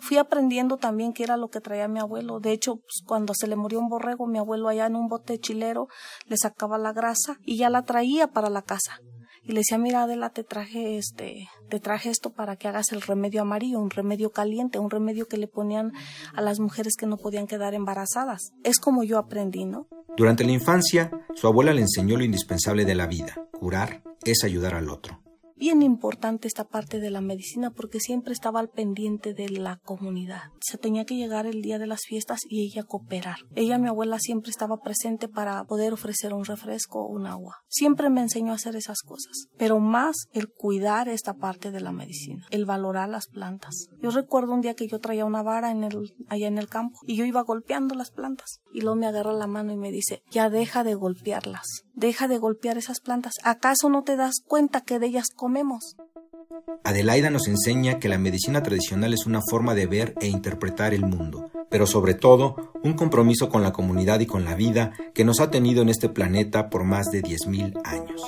[0.00, 2.40] fui aprendiendo también qué era lo que traía mi abuelo.
[2.40, 5.38] De hecho, pues, cuando se le murió un borrego, mi abuelo allá en un bote
[5.38, 5.88] chilero
[6.26, 9.00] le sacaba la grasa y ya la traía para la casa.
[9.42, 13.00] Y le decía, mira Adela, te traje este, te traje esto para que hagas el
[13.00, 15.92] remedio amarillo, un remedio caliente, un remedio que le ponían
[16.34, 18.52] a las mujeres que no podían quedar embarazadas.
[18.64, 19.88] Es como yo aprendí, ¿no?
[20.16, 23.34] Durante la infancia, su abuela le enseñó lo indispensable de la vida.
[23.52, 25.20] Curar es ayudar al otro
[25.60, 30.44] bien importante esta parte de la medicina porque siempre estaba al pendiente de la comunidad.
[30.60, 33.36] Se tenía que llegar el día de las fiestas y ella cooperar.
[33.54, 37.58] Ella, mi abuela, siempre estaba presente para poder ofrecer un refresco o un agua.
[37.68, 41.92] Siempre me enseñó a hacer esas cosas, pero más el cuidar esta parte de la
[41.92, 43.88] medicina, el valorar las plantas.
[44.00, 46.98] Yo recuerdo un día que yo traía una vara en el, allá en el campo
[47.06, 50.22] y yo iba golpeando las plantas y luego me agarra la mano y me dice,
[50.30, 53.34] ya deja de golpearlas, deja de golpear esas plantas.
[53.42, 55.28] ¿Acaso no te das cuenta que de ellas
[56.84, 61.04] Adelaida nos enseña que la medicina tradicional es una forma de ver e interpretar el
[61.04, 65.40] mundo, pero sobre todo un compromiso con la comunidad y con la vida que nos
[65.40, 68.22] ha tenido en este planeta por más de 10.000 años.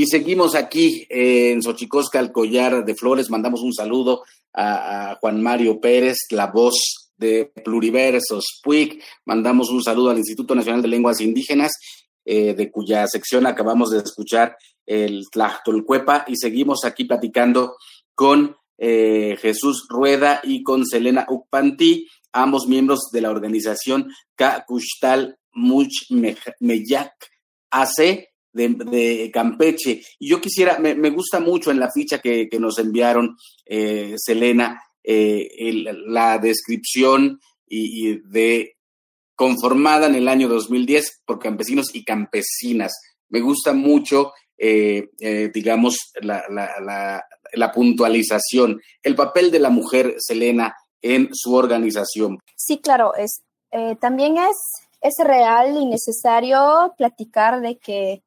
[0.00, 3.28] Y seguimos aquí en Xochicosca, collar de flores.
[3.28, 4.22] Mandamos un saludo
[4.54, 9.04] a, Juan Mario Pérez, la voz de Pluriversos PUIC.
[9.26, 11.72] Mandamos un saludo al Instituto Nacional de Lenguas Indígenas,
[12.24, 16.24] eh, de cuya sección acabamos de escuchar el Tlachtolcuepa.
[16.28, 17.76] Y seguimos aquí platicando
[18.14, 26.10] con eh, Jesús Rueda y con Selena Ukpanti, ambos miembros de la organización Kakushtal Much
[26.58, 27.12] Meyak
[27.70, 30.02] AC de, Campeche.
[30.18, 33.36] Y yo quisiera, me, gusta mucho en la ficha que, nos enviaron,
[33.66, 35.48] eh, Selena, eh,
[36.06, 38.76] la descripción y, de
[39.34, 42.92] conformada en el año 2010 por campesinos y campesinas.
[43.30, 45.08] Me gusta mucho, eh,
[45.54, 47.24] digamos, la, la,
[47.54, 52.38] la, puntualización, el papel de la mujer, Selena, en su organización.
[52.54, 53.42] Sí, claro, es,
[54.00, 54.56] también es,
[55.00, 58.22] es real y necesario platicar de que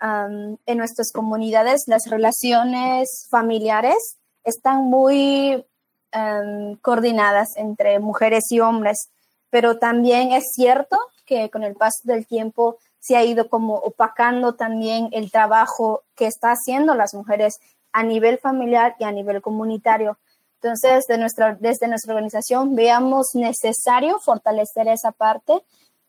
[0.00, 5.64] en nuestras comunidades las relaciones familiares están muy
[6.80, 9.10] coordinadas entre mujeres y hombres,
[9.50, 14.54] pero también es cierto que con el paso del tiempo se ha ido como opacando
[14.54, 17.58] también el trabajo que está haciendo las mujeres
[17.92, 20.18] a nivel familiar y a nivel comunitario.
[20.62, 25.62] Entonces, de nuestra, desde nuestra organización veamos necesario fortalecer esa parte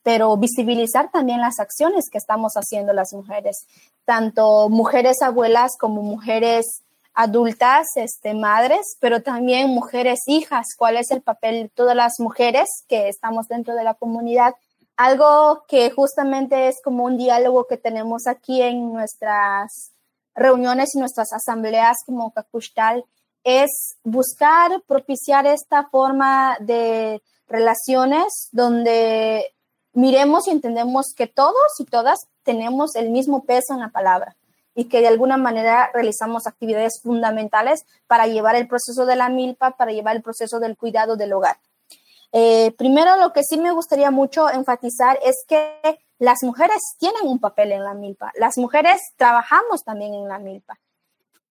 [0.04, 3.66] pero visibilizar también las acciones que estamos haciendo las mujeres,
[4.06, 6.84] tanto mujeres abuelas como mujeres
[7.14, 12.68] adultas, este, madres, pero también mujeres hijas, cuál es el papel de todas las mujeres
[12.88, 14.56] que estamos dentro de la comunidad.
[14.96, 19.92] Algo que justamente es como un diálogo que tenemos aquí en nuestras
[20.36, 23.06] reuniones y nuestras asambleas como Cacushtal,
[23.44, 29.54] es buscar propiciar esta forma de relaciones donde
[29.94, 34.36] miremos y entendemos que todos y todas tenemos el mismo peso en la palabra
[34.74, 39.72] y que de alguna manera realizamos actividades fundamentales para llevar el proceso de la milpa,
[39.72, 41.58] para llevar el proceso del cuidado del hogar.
[42.32, 47.40] Eh, primero, lo que sí me gustaría mucho enfatizar es que las mujeres tienen un
[47.40, 48.32] papel en la milpa.
[48.36, 50.80] Las mujeres trabajamos también en la milpa.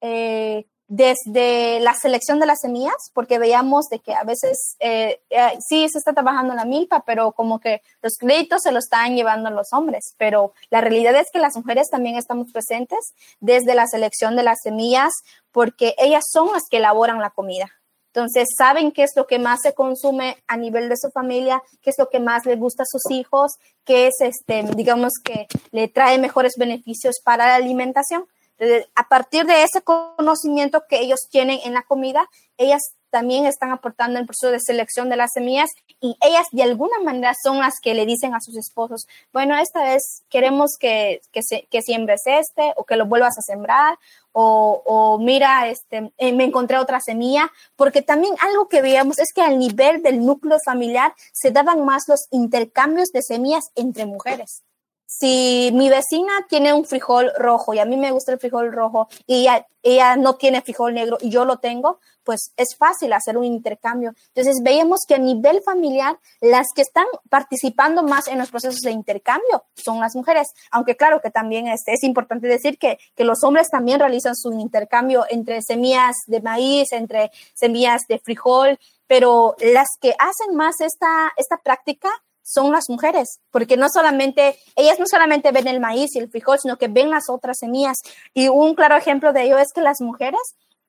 [0.01, 5.57] Eh, desde la selección de las semillas, porque veíamos de que a veces eh, eh,
[5.61, 9.51] sí se está trabajando la milpa, pero como que los créditos se los están llevando
[9.51, 14.34] los hombres, pero la realidad es que las mujeres también estamos presentes desde la selección
[14.34, 15.12] de las semillas,
[15.53, 17.70] porque ellas son las que elaboran la comida.
[18.12, 21.91] Entonces, saben qué es lo que más se consume a nivel de su familia, qué
[21.91, 23.53] es lo que más le gusta a sus hijos,
[23.84, 28.26] qué es, este, digamos, que le trae mejores beneficios para la alimentación
[28.95, 34.17] a partir de ese conocimiento que ellos tienen en la comida, ellas también están aportando
[34.17, 37.75] en el proceso de selección de las semillas y ellas de alguna manera son las
[37.83, 42.85] que le dicen a sus esposos, bueno, esta vez queremos que, que, siembres este o
[42.85, 43.99] que lo vuelvas a sembrar
[44.33, 49.43] o, mira, este, eh, me encontré otra semilla, porque también algo que veíamos es que
[49.43, 54.63] al nivel del núcleo familiar se daban más los intercambios de semillas entre mujeres
[55.13, 59.09] si mi vecina tiene un frijol rojo y a mí me gusta el frijol rojo
[59.27, 59.49] y
[59.83, 64.15] ella, no tiene frijol negro y yo lo tengo, pues es fácil hacer un intercambio.
[64.29, 68.93] Entonces veíamos que a nivel familiar las que están participando más en los procesos de
[68.93, 73.43] intercambio son las mujeres, aunque claro que también es, es importante decir que, que los
[73.43, 79.89] hombres también realizan su intercambio entre semillas de maíz, entre semillas de frijol, pero las
[80.01, 82.11] que hacen más esta, esta práctica
[82.43, 86.59] son las mujeres, porque no solamente, ellas no solamente ven el maíz y el frijol,
[86.59, 87.97] sino que ven las otras semillas.
[88.34, 90.41] Y un claro ejemplo de ello es que las mujeres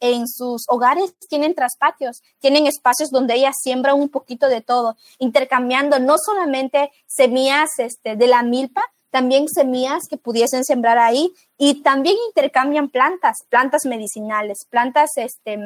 [0.02, 6.00] en sus hogares tienen traspatios, tienen espacios donde ellas siembran un poquito de todo, intercambiando
[6.00, 8.82] no solamente semillas este, de la milpa,
[9.12, 15.58] también semillas que pudiesen sembrar ahí y también intercambian plantas, plantas medicinales, plantas este,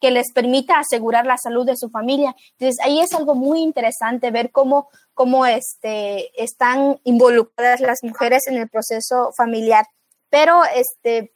[0.00, 2.34] que les permita asegurar la salud de su familia.
[2.58, 8.56] Entonces, ahí es algo muy interesante ver cómo, cómo este, están involucradas las mujeres en
[8.56, 9.86] el proceso familiar.
[10.30, 11.32] Pero este,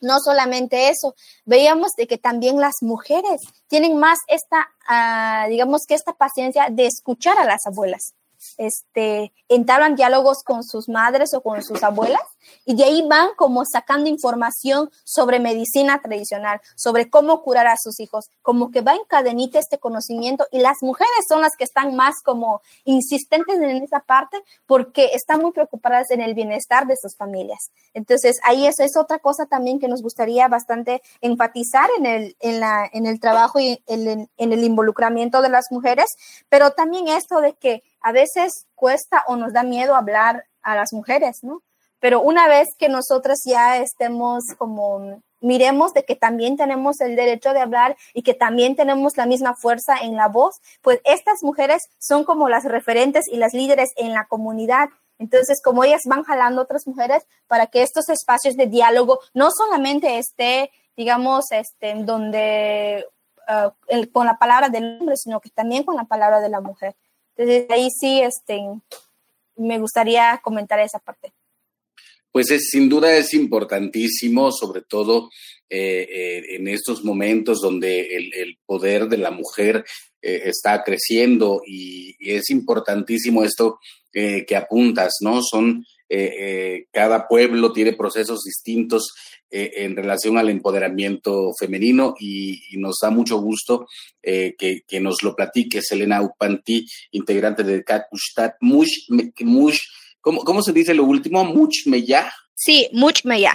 [0.00, 5.94] no solamente eso, veíamos de que también las mujeres tienen más esta, ah, digamos que
[5.94, 8.14] esta paciencia de escuchar a las abuelas
[8.58, 12.22] este, entablan diálogos con sus madres o con sus abuelas
[12.64, 18.00] y de ahí van como sacando información sobre medicina tradicional, sobre cómo curar a sus
[18.00, 21.94] hijos, como que va en cadenita este conocimiento y las mujeres son las que están
[21.96, 27.16] más como insistentes en esa parte porque están muy preocupadas en el bienestar de sus
[27.16, 27.70] familias.
[27.94, 32.60] Entonces, ahí eso es otra cosa también que nos gustaría bastante enfatizar en el, en
[32.60, 36.06] la, en el trabajo y en el involucramiento de las mujeres,
[36.48, 40.92] pero también esto de que a veces cuesta o nos da miedo hablar a las
[40.92, 41.62] mujeres, ¿no?
[42.02, 47.52] pero una vez que nosotras ya estemos como miremos de que también tenemos el derecho
[47.52, 51.80] de hablar y que también tenemos la misma fuerza en la voz, pues estas mujeres
[52.00, 54.88] son como las referentes y las líderes en la comunidad.
[55.20, 60.18] Entonces, como ellas van jalando otras mujeres para que estos espacios de diálogo no solamente
[60.18, 63.06] esté, digamos, este, donde
[63.46, 63.72] ah,
[64.12, 66.96] con la palabra del hombre, sino que también con la palabra de la mujer.
[67.36, 68.60] Entonces, ahí sí, este,
[69.56, 71.32] me gustaría comentar esa parte
[72.32, 75.28] pues es, sin duda es importantísimo, sobre todo
[75.68, 79.84] eh, eh, en estos momentos donde el, poder de la mujer
[80.22, 83.78] eh, está creciendo y, es importantísimo esto
[84.12, 85.42] que apuntas, ¿no?
[85.42, 85.86] Son,
[86.90, 89.14] cada pueblo tiene procesos distintos
[89.54, 93.86] en relación al empoderamiento femenino y, nos da mucho gusto
[94.22, 99.08] que, que, nos lo platique Selena Upanti, integrante de Kakustat Mush,
[99.40, 99.78] Mush
[100.22, 101.44] ¿Cómo, ¿Cómo se dice lo último?
[101.44, 102.32] Much Meya.
[102.54, 103.54] Sí, Much Meya.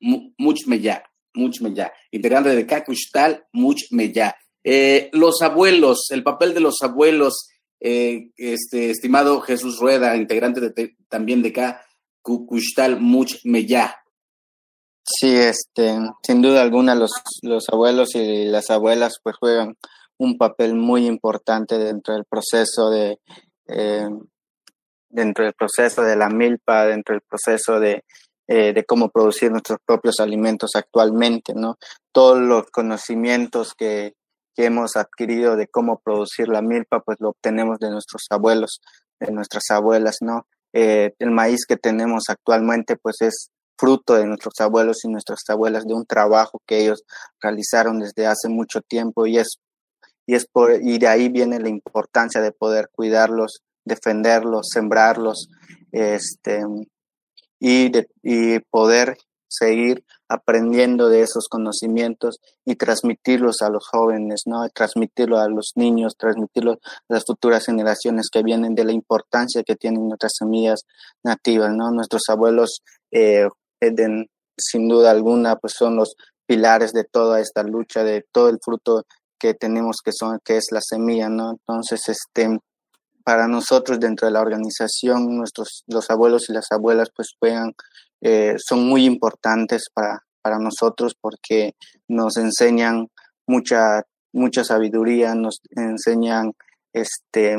[0.00, 1.92] Much Meya, Much Meya.
[2.10, 4.34] Integrante de Kakushtal, Much Meya.
[4.64, 10.96] Eh, los abuelos, el papel de los abuelos, eh, este, estimado Jesús Rueda, integrante de,
[11.10, 13.94] también de Kakushtal, Much Meya.
[15.08, 19.76] Sí, este, sin duda alguna los, los abuelos y las abuelas pues juegan
[20.18, 23.20] un papel muy importante dentro del proceso de
[23.68, 24.08] eh,
[25.08, 28.04] dentro del proceso de la milpa, dentro del proceso de,
[28.48, 31.78] eh, de cómo producir nuestros propios alimentos actualmente, ¿no?
[32.12, 34.14] Todos los conocimientos que,
[34.54, 38.80] que hemos adquirido de cómo producir la milpa, pues lo obtenemos de nuestros abuelos,
[39.20, 40.46] de nuestras abuelas, ¿no?
[40.72, 45.84] Eh, el maíz que tenemos actualmente, pues es fruto de nuestros abuelos y nuestras abuelas,
[45.86, 47.04] de un trabajo que ellos
[47.40, 49.58] realizaron desde hace mucho tiempo y es,
[50.26, 55.48] y es por, y de ahí viene la importancia de poder cuidarlos defenderlos, sembrarlos,
[55.92, 56.62] este,
[57.58, 57.90] y,
[58.22, 59.16] y poder
[59.48, 64.68] seguir aprendiendo de esos conocimientos y transmitirlos a los jóvenes, ¿no?
[64.70, 69.76] Transmitirlo a los niños, transmitirlo a las futuras generaciones que vienen de la importancia que
[69.76, 70.82] tienen nuestras semillas
[71.22, 71.92] nativas, ¿no?
[71.92, 73.48] Nuestros abuelos, eh,
[74.58, 76.16] sin duda alguna, pues son los
[76.46, 79.04] pilares de toda esta lucha, de todo el fruto
[79.38, 81.50] que tenemos que son, que es la semilla, ¿no?
[81.50, 82.58] Entonces, este,
[83.24, 87.72] para nosotros dentro de la organización, nuestros, los abuelos y las abuelas pues juegan,
[88.20, 91.74] eh, son muy importantes para, para nosotros porque
[92.08, 93.08] nos enseñan
[93.46, 94.02] mucha,
[94.32, 96.52] mucha sabiduría, nos enseñan
[96.92, 97.56] este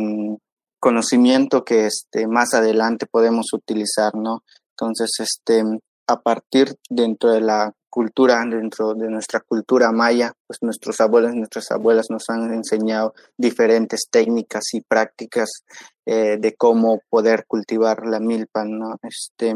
[0.79, 4.43] conocimiento que este, más adelante podemos utilizar, ¿no?
[4.71, 5.63] Entonces, este,
[6.07, 11.37] a partir dentro de la cultura, dentro de nuestra cultura maya, pues nuestros abuelos y
[11.37, 15.63] nuestras abuelas nos han enseñado diferentes técnicas y prácticas
[16.05, 18.97] eh, de cómo poder cultivar la milpa, ¿no?
[19.01, 19.55] Este,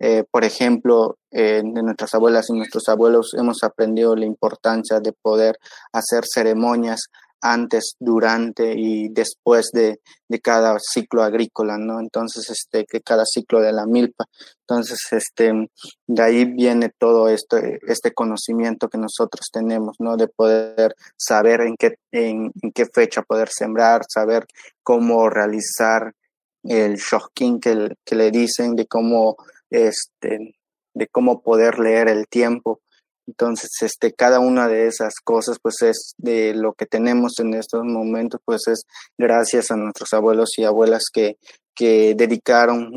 [0.00, 5.12] eh, por ejemplo, eh, de nuestras abuelas y nuestros abuelos hemos aprendido la importancia de
[5.12, 5.58] poder
[5.92, 7.10] hacer ceremonias
[7.44, 12.00] antes, durante y después de, de, cada ciclo agrícola, ¿no?
[12.00, 14.24] Entonces, este, que cada ciclo de la milpa.
[14.60, 15.70] Entonces, este,
[16.06, 20.16] de ahí viene todo esto, este conocimiento que nosotros tenemos, ¿no?
[20.16, 24.46] De poder saber en qué, en, qué fecha poder sembrar, saber
[24.82, 26.14] cómo realizar
[26.62, 29.36] el shocking que, que le dicen, de cómo,
[29.68, 30.56] este,
[30.94, 32.80] de cómo poder leer el tiempo
[33.26, 37.82] entonces, este, cada una de esas cosas, pues es de lo que tenemos en estos
[37.84, 38.84] momentos, pues es
[39.16, 41.38] gracias a nuestros abuelos y abuelas que,
[41.74, 42.90] que dedicaron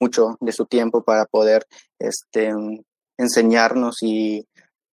[0.00, 1.66] mucho de su tiempo para poder
[1.98, 2.52] este,
[3.18, 4.46] enseñarnos y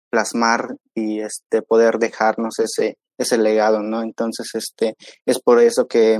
[0.09, 4.01] plasmar y este, poder dejarnos ese, ese legado, ¿no?
[4.01, 4.95] Entonces, este,
[5.25, 6.17] es por eso que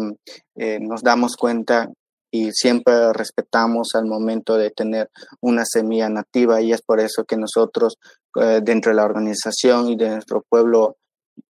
[0.56, 1.89] eh, nos damos cuenta
[2.32, 5.11] y siempre respetamos al momento de tener
[5.41, 7.97] una semilla nativa y es por eso que nosotros
[8.39, 10.97] eh, dentro de la organización y de nuestro pueblo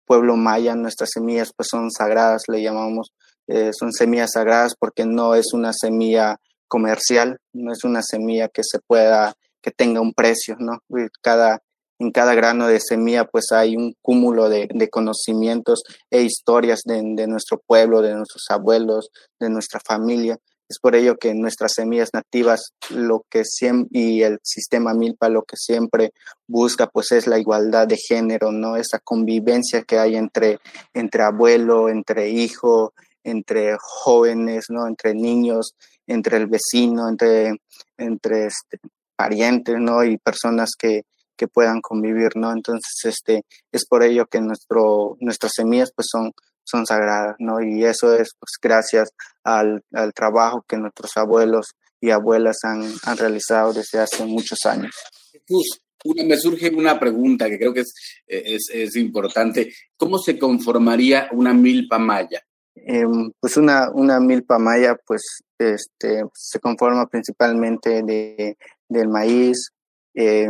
[0.06, 3.14] pueblo maya nuestras semillas pues son sagradas le llamamos
[3.48, 8.64] eh, son semillas sagradas porque no es una semilla comercial no es una semilla que
[8.64, 10.80] se pueda que tenga un precio no
[11.22, 11.62] cada
[12.02, 17.00] en cada grano de semilla pues hay un cúmulo de, de conocimientos e historias de,
[17.16, 20.40] de, nuestro pueblo, de nuestros abuelos, de nuestra familia.
[20.72, 25.44] Es por ello que nuestras semillas nativas lo que siempre, y el sistema Milpa lo
[25.44, 26.14] que siempre
[26.48, 28.78] busca pues es la igualdad de género, ¿no?
[28.78, 30.60] Esa convivencia que hay entre,
[30.94, 34.88] entre abuelo, entre hijo, entre jóvenes, ¿no?
[34.88, 35.76] Entre niños,
[36.08, 37.58] entre el vecino, entre,
[37.98, 38.80] entre este,
[39.18, 40.06] parientes, ¿no?
[40.06, 41.02] Y personas que,
[41.36, 42.54] que puedan convivir, ¿no?
[42.54, 43.44] Entonces, este,
[43.74, 46.32] es por ello que nuestro, nuestras semillas pues son,
[46.64, 47.62] son sagradas, ¿no?
[47.62, 49.10] Y eso es pues, gracias
[49.44, 54.96] al, al, trabajo que nuestros abuelos y abuelas han, han realizado desde hace muchos años.
[55.32, 55.82] Jesús,
[56.26, 57.94] me surge una pregunta que creo que es,
[58.28, 59.72] es, es importante.
[59.98, 62.42] ¿Cómo se conformaría una milpa maya?
[62.76, 63.06] Eh,
[63.40, 68.58] pues una, una milpa maya pues este, se conforma principalmente de,
[68.88, 69.72] del maíz,
[70.16, 70.48] eh,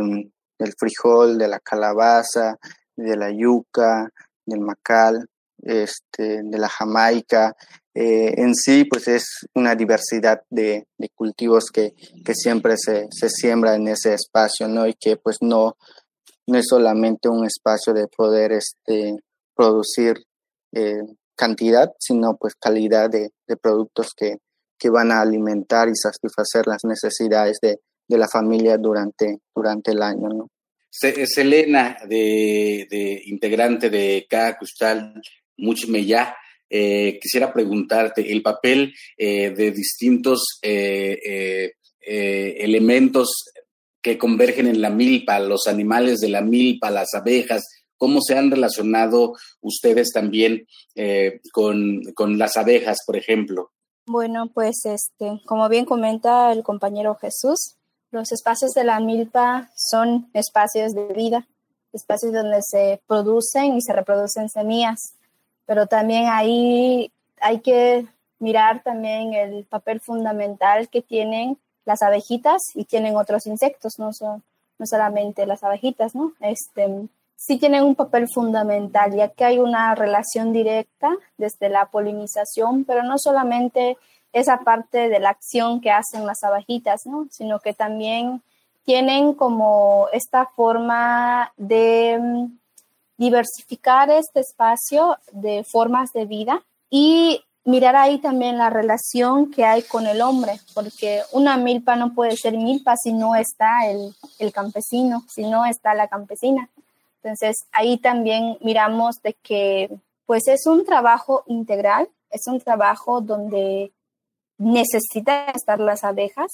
[0.58, 2.56] del frijol, de la calabaza,
[2.96, 4.08] de la yuca,
[4.46, 5.26] del macal,
[5.62, 7.54] este, de la jamaica.
[7.94, 11.94] Eh, en sí, pues es una diversidad de, de cultivos que,
[12.24, 14.86] que siempre se, se, siembra en ese espacio, ¿no?
[14.86, 15.76] Y que pues no,
[16.46, 19.16] no es solamente un espacio de poder este,
[19.54, 20.24] producir
[20.72, 21.02] eh,
[21.36, 24.36] cantidad, sino pues calidad de, de productos que,
[24.78, 30.02] que, van a alimentar y satisfacer las necesidades de, de la familia durante, durante el
[30.02, 30.48] año, ¿no?
[30.90, 34.58] Selena, de, de integrante de Cada
[35.62, 36.36] Muchmeya,
[36.74, 43.28] eh, quisiera preguntarte el papel eh, de distintos eh, elementos
[44.00, 47.62] que convergen en la milpa, los animales de la milpa, las abejas,
[47.98, 50.66] cómo se han relacionado ustedes también
[51.52, 53.70] con, con, las abejas, por ejemplo.
[54.06, 57.76] Bueno, pues este, como bien comenta el compañero Jesús,
[58.10, 61.46] los espacios de la milpa son espacios de vida,
[61.92, 65.14] espacios donde se producen y se reproducen semillas
[65.66, 67.10] pero también ahí
[67.40, 68.06] hay que
[68.38, 74.42] mirar también el papel fundamental que tienen las abejitas y tienen otros insectos, no, son,
[74.78, 76.32] no solamente las abejitas, ¿no?
[76.40, 82.84] Este, sí tienen un papel fundamental, ya que hay una relación directa desde la polinización,
[82.84, 83.96] pero no solamente
[84.32, 87.26] esa parte de la acción que hacen las abejitas, ¿no?
[87.30, 88.42] Sino que también
[88.84, 92.48] tienen como esta forma de
[93.22, 96.60] diversificar este espacio de formas de vida
[96.90, 102.14] y mirar ahí también la relación que hay con el hombre, porque una milpa no
[102.14, 106.68] puede ser milpa si no está el, el campesino, si no está la campesina.
[107.22, 109.88] Entonces ahí también miramos de que
[110.26, 113.92] pues es un trabajo integral, es un trabajo donde
[114.58, 116.50] necesitan estar las abejas,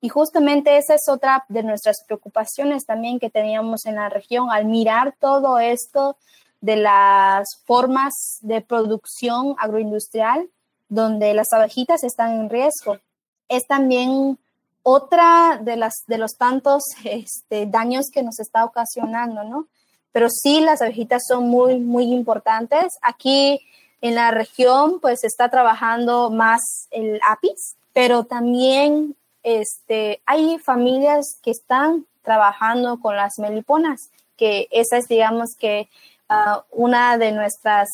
[0.00, 4.64] y justamente esa es otra de nuestras preocupaciones también que teníamos en la región al
[4.64, 6.16] mirar todo esto
[6.60, 10.48] de las formas de producción agroindustrial
[10.88, 12.98] donde las abejitas están en riesgo.
[13.48, 14.38] Es también
[14.82, 19.66] otra de, las, de los tantos este, daños que nos está ocasionando, ¿no?
[20.12, 22.94] Pero sí, las abejitas son muy, muy importantes.
[23.02, 23.60] Aquí
[24.00, 31.50] en la región, pues, está trabajando más el apis, pero también este, hay familias que
[31.50, 35.88] están trabajando con las meliponas, que esa es, digamos, que
[36.30, 37.88] uh, una de nuestras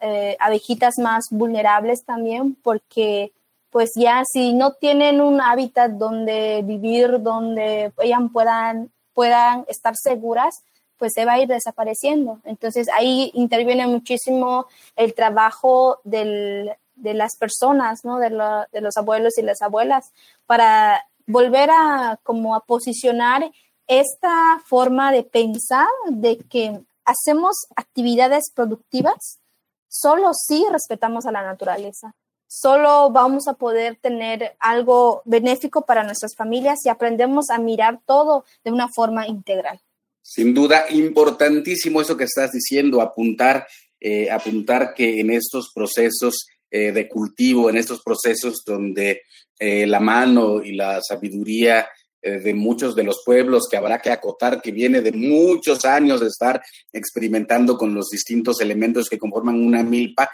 [0.00, 3.32] eh, abejitas más vulnerables también, porque
[3.70, 10.62] pues ya si no tienen un hábitat donde vivir, donde ellas puedan, puedan estar seguras,
[10.96, 12.40] pues se va a ir desapareciendo.
[12.44, 18.18] Entonces ahí interviene muchísimo el trabajo del, de las personas, ¿no?
[18.18, 20.12] De, los abuelos y las abuelas,
[20.46, 23.50] para volver a como a posicionar
[23.86, 29.40] esta forma de pensar de que hacemos actividades productivas
[29.88, 32.14] solo si respetamos a la naturaleza.
[32.46, 38.44] Solo vamos a poder tener algo benéfico para nuestras familias si aprendemos a mirar todo
[38.64, 39.80] de una forma integral.
[40.22, 43.66] Sin duda, importantísimo eso que estás diciendo, apuntar,
[44.00, 49.22] eh, apuntar que en estos procesos eh, de cultivo, en estos procesos donde
[49.58, 51.88] eh, la mano y la sabiduría
[52.22, 56.20] eh, de muchos de los pueblos que habrá que acotar, que viene de muchos años
[56.20, 56.62] de estar
[56.92, 60.30] experimentando con los distintos elementos que conforman una milpa,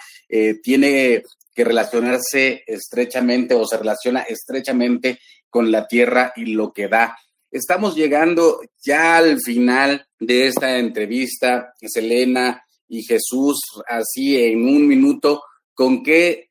[0.63, 1.23] tiene
[1.55, 7.17] que relacionarse estrechamente o se relaciona estrechamente con la tierra y lo que da.
[7.51, 13.59] Estamos llegando ya al final de esta entrevista, Selena y Jesús,
[13.89, 15.43] así en un minuto.
[15.77, 16.49] ¿Con qué,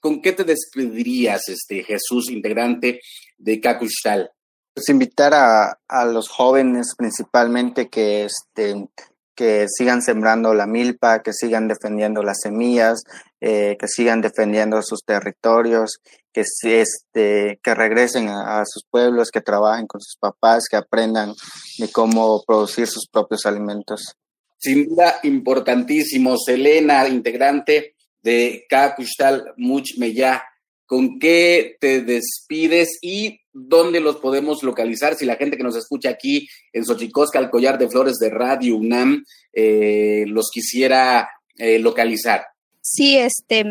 [0.00, 3.00] con qué te despedirías, este, Jesús, integrante
[3.36, 4.30] de Cacuchtal?
[4.72, 8.88] Pues invitar a, a, los jóvenes principalmente que, este,
[9.34, 13.02] que sigan sembrando la milpa, que sigan defendiendo las semillas,
[13.40, 15.98] eh, que sigan defendiendo sus territorios,
[16.32, 21.34] que, este, que regresen a, a, sus pueblos, que trabajen con sus papás, que aprendan
[21.76, 24.16] de cómo producir sus propios alimentos.
[24.58, 26.36] Sin duda, importantísimo.
[26.38, 30.42] Selena, integrante de Cacuchtal Much Meya.
[30.86, 35.14] ¿Con qué te despides y dónde los podemos localizar?
[35.14, 38.76] Si la gente que nos escucha aquí en Xochicosca, el collar de flores de Radio
[38.76, 42.44] UNAM, eh, los quisiera eh, localizar.
[42.82, 43.64] Sí, este,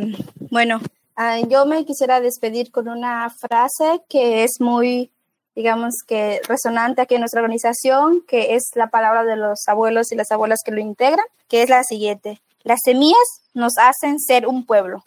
[0.50, 0.80] bueno,
[1.22, 5.12] Ah, yo me quisiera despedir con una frase que es muy,
[5.54, 10.16] digamos que resonante aquí en nuestra organización, que es la palabra de los abuelos y
[10.16, 12.39] las abuelas que lo integran, que es la siguiente.
[12.70, 13.17] Las semillas
[13.55, 15.03] nos hacen ser un pueblo.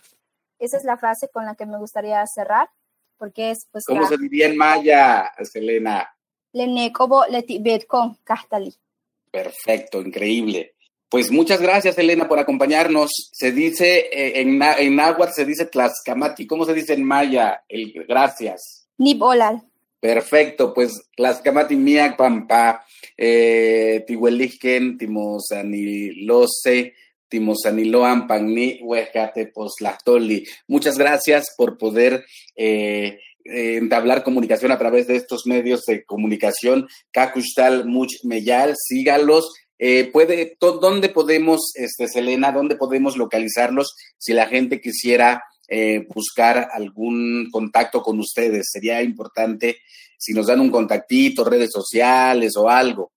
[0.59, 2.69] Esa es la frase con la que me gustaría cerrar,
[3.19, 3.85] porque es pues...
[3.87, 6.13] ¿Cómo se diría en maya, Selena?
[6.53, 7.23] Lenekobo
[7.87, 8.75] con Castali.
[9.31, 10.75] Perfecto, increíble.
[11.09, 13.31] Pues muchas gracias, Elena, por acompañarnos.
[13.33, 16.49] Se dice eh, en, en náhuatl, se dice tlaxcamati.
[16.49, 17.63] ¿Cómo se dice en maya?
[17.69, 18.89] El gracias.
[18.99, 19.63] Nibolal.
[20.01, 22.85] Perfecto, pues tlaxcamati miak pampa,
[23.17, 24.99] eh, tihueligen,
[27.33, 30.45] timosaniloan pagni, huescate, poslastoli.
[30.69, 32.25] Muchas gracias por poder
[32.55, 36.87] eh, entablar comunicación a través de estos medios de comunicación.
[37.11, 39.51] Kakushtal Much Meyal, sígalos
[39.85, 46.69] eh, puede, ¿Dónde podemos, este, Selena, dónde podemos localizarlos si la gente quisiera eh, buscar
[46.73, 48.69] algún contacto con ustedes?
[48.71, 49.79] Sería importante
[50.17, 53.11] si nos dan un contactito, redes sociales o algo.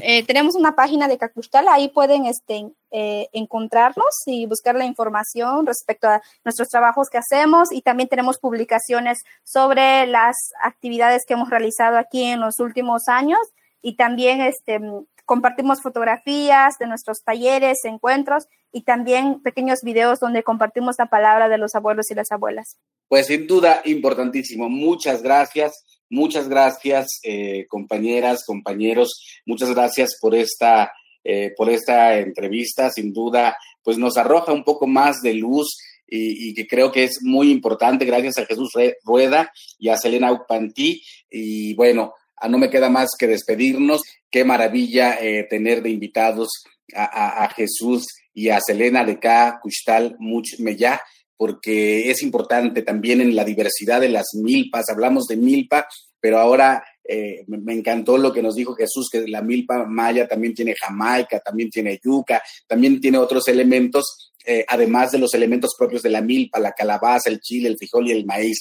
[0.00, 6.08] Eh, tenemos una página de Cacustal, ahí pueden este, encontrarnos y buscar la información respecto
[6.08, 11.96] a nuestros trabajos que hacemos y también tenemos publicaciones sobre las actividades que hemos realizado
[11.96, 13.40] aquí en los últimos años
[13.80, 14.78] y también este,
[15.24, 21.58] compartimos fotografías de nuestros talleres, encuentros y también pequeños videos donde compartimos la palabra de
[21.58, 22.76] los abuelos y las abuelas.
[23.08, 24.68] Pues sin duda, importantísimo.
[24.68, 25.84] Muchas gracias.
[26.08, 29.40] Muchas gracias, eh, compañeras, compañeros.
[29.46, 30.92] Muchas gracias por esta,
[31.24, 32.90] eh, por esta entrevista.
[32.90, 37.20] Sin duda, pues nos arroja un poco más de luz y, que creo que es
[37.22, 38.04] muy importante.
[38.04, 38.70] Gracias a Jesús
[39.02, 41.02] Rueda y a Selena Upantí.
[41.30, 42.12] Y bueno,
[42.42, 44.02] Ah, no me queda más que despedirnos.
[44.28, 46.48] Qué maravilla eh, tener de invitados
[46.92, 48.04] a, Jesús
[48.34, 49.60] y a Selena de K.
[49.62, 51.00] Kushtal Much Meya,
[51.36, 54.88] porque es importante también en la diversidad de las milpas.
[54.88, 55.86] Hablamos de milpa,
[56.18, 60.54] pero ahora eh, me encantó lo que nos dijo Jesús, que la milpa maya también
[60.54, 66.02] tiene jamaica, también tiene yuca, también tiene otros elementos, eh, además de los elementos propios
[66.02, 68.58] de la milpa, la calabaza, el chile, el frijol y el maíz.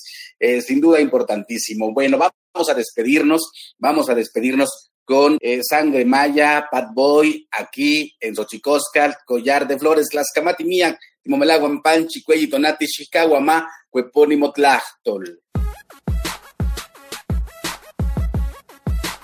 [0.66, 1.94] sin duda importantísimo.
[1.94, 8.34] Bueno, vamos a despedirnos, vamos a despedirnos con eh, Sangre Maya, Pat Boy, aquí en
[8.34, 15.42] Xochicóscal, Collar de Flores, Tlaxcamati Mian, Timomelagua, Panchi, Cuelli, Tonati, Chicaguamá, Cuepónimo, Tlachtol.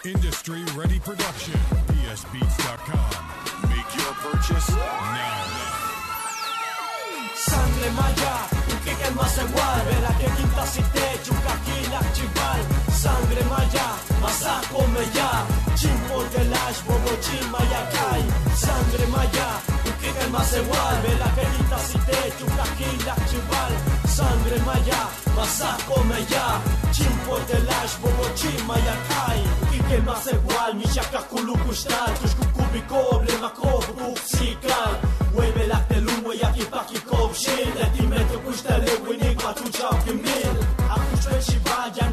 [0.07, 3.11] Industry Ready Production, psbeats.com.
[3.69, 5.47] Make your purchase now.
[7.35, 8.47] Sangre Maya,
[8.85, 12.87] que se igual, verá que quinta si te chuca aquí la chival.
[12.97, 13.87] sangre maya,
[14.21, 15.29] masako meya,
[15.75, 18.23] chimpo de lash, bobo chimaya kai,
[18.55, 19.47] sangre maya,
[20.23, 23.73] el más igual, vela querita si te chukaquila chival,
[24.07, 25.01] sangre maya,
[25.35, 26.45] masako meya,
[26.91, 32.81] chimpo de lash, bobo chimaya kai, ukika el más igual, mi chaka kulukushtal, tush kukubi
[32.81, 34.93] koble makob, uksikal,
[35.33, 39.43] Hueve la telumo y aquí pa' que cop shit, de ti metro kushta le winik
[39.43, 40.57] ma tu chao que mil,
[40.89, 42.07] a kushta shivaya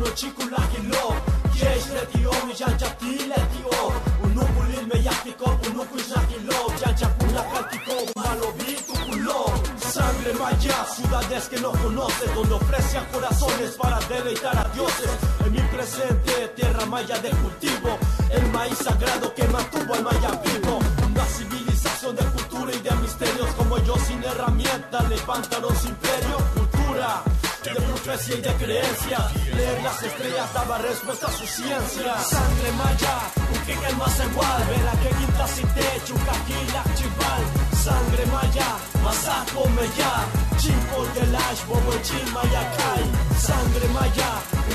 [10.05, 15.11] no chikula ciudades que no conoces, donde ofrecen corazones para deleitar a dioses.
[15.45, 17.99] En mi presente, tierra maya de cultivo,
[18.31, 20.79] el maíz sagrado que mantuvo al maya vivo.
[21.07, 26.43] Una civilización de cultura y de misterios, como yo sin herramientas levantan los imperios.
[26.55, 27.23] Cultura
[27.65, 29.19] de profecía y de creencia.
[29.57, 32.19] Leer las estrellas daba respuesta a su ciencia.
[32.19, 33.15] Sangre maya,
[33.53, 34.65] un que más igual.
[34.69, 37.64] Verá que quinta si te chucaquila chival.
[37.85, 38.69] Sangre maya,
[39.05, 40.13] masaco meya.
[40.57, 41.93] Chimpo de lash, bobo
[42.33, 43.05] maya kai.
[43.37, 44.31] Sangre maya,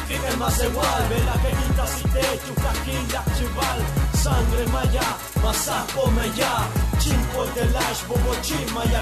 [0.08, 1.04] que más igual.
[1.10, 3.80] Verá que quinta si te chucaquila chival.
[4.14, 5.08] Sangre maya,
[5.42, 6.54] masaco meya.
[7.00, 8.32] Chimpo de lash, bobo
[8.76, 9.02] maya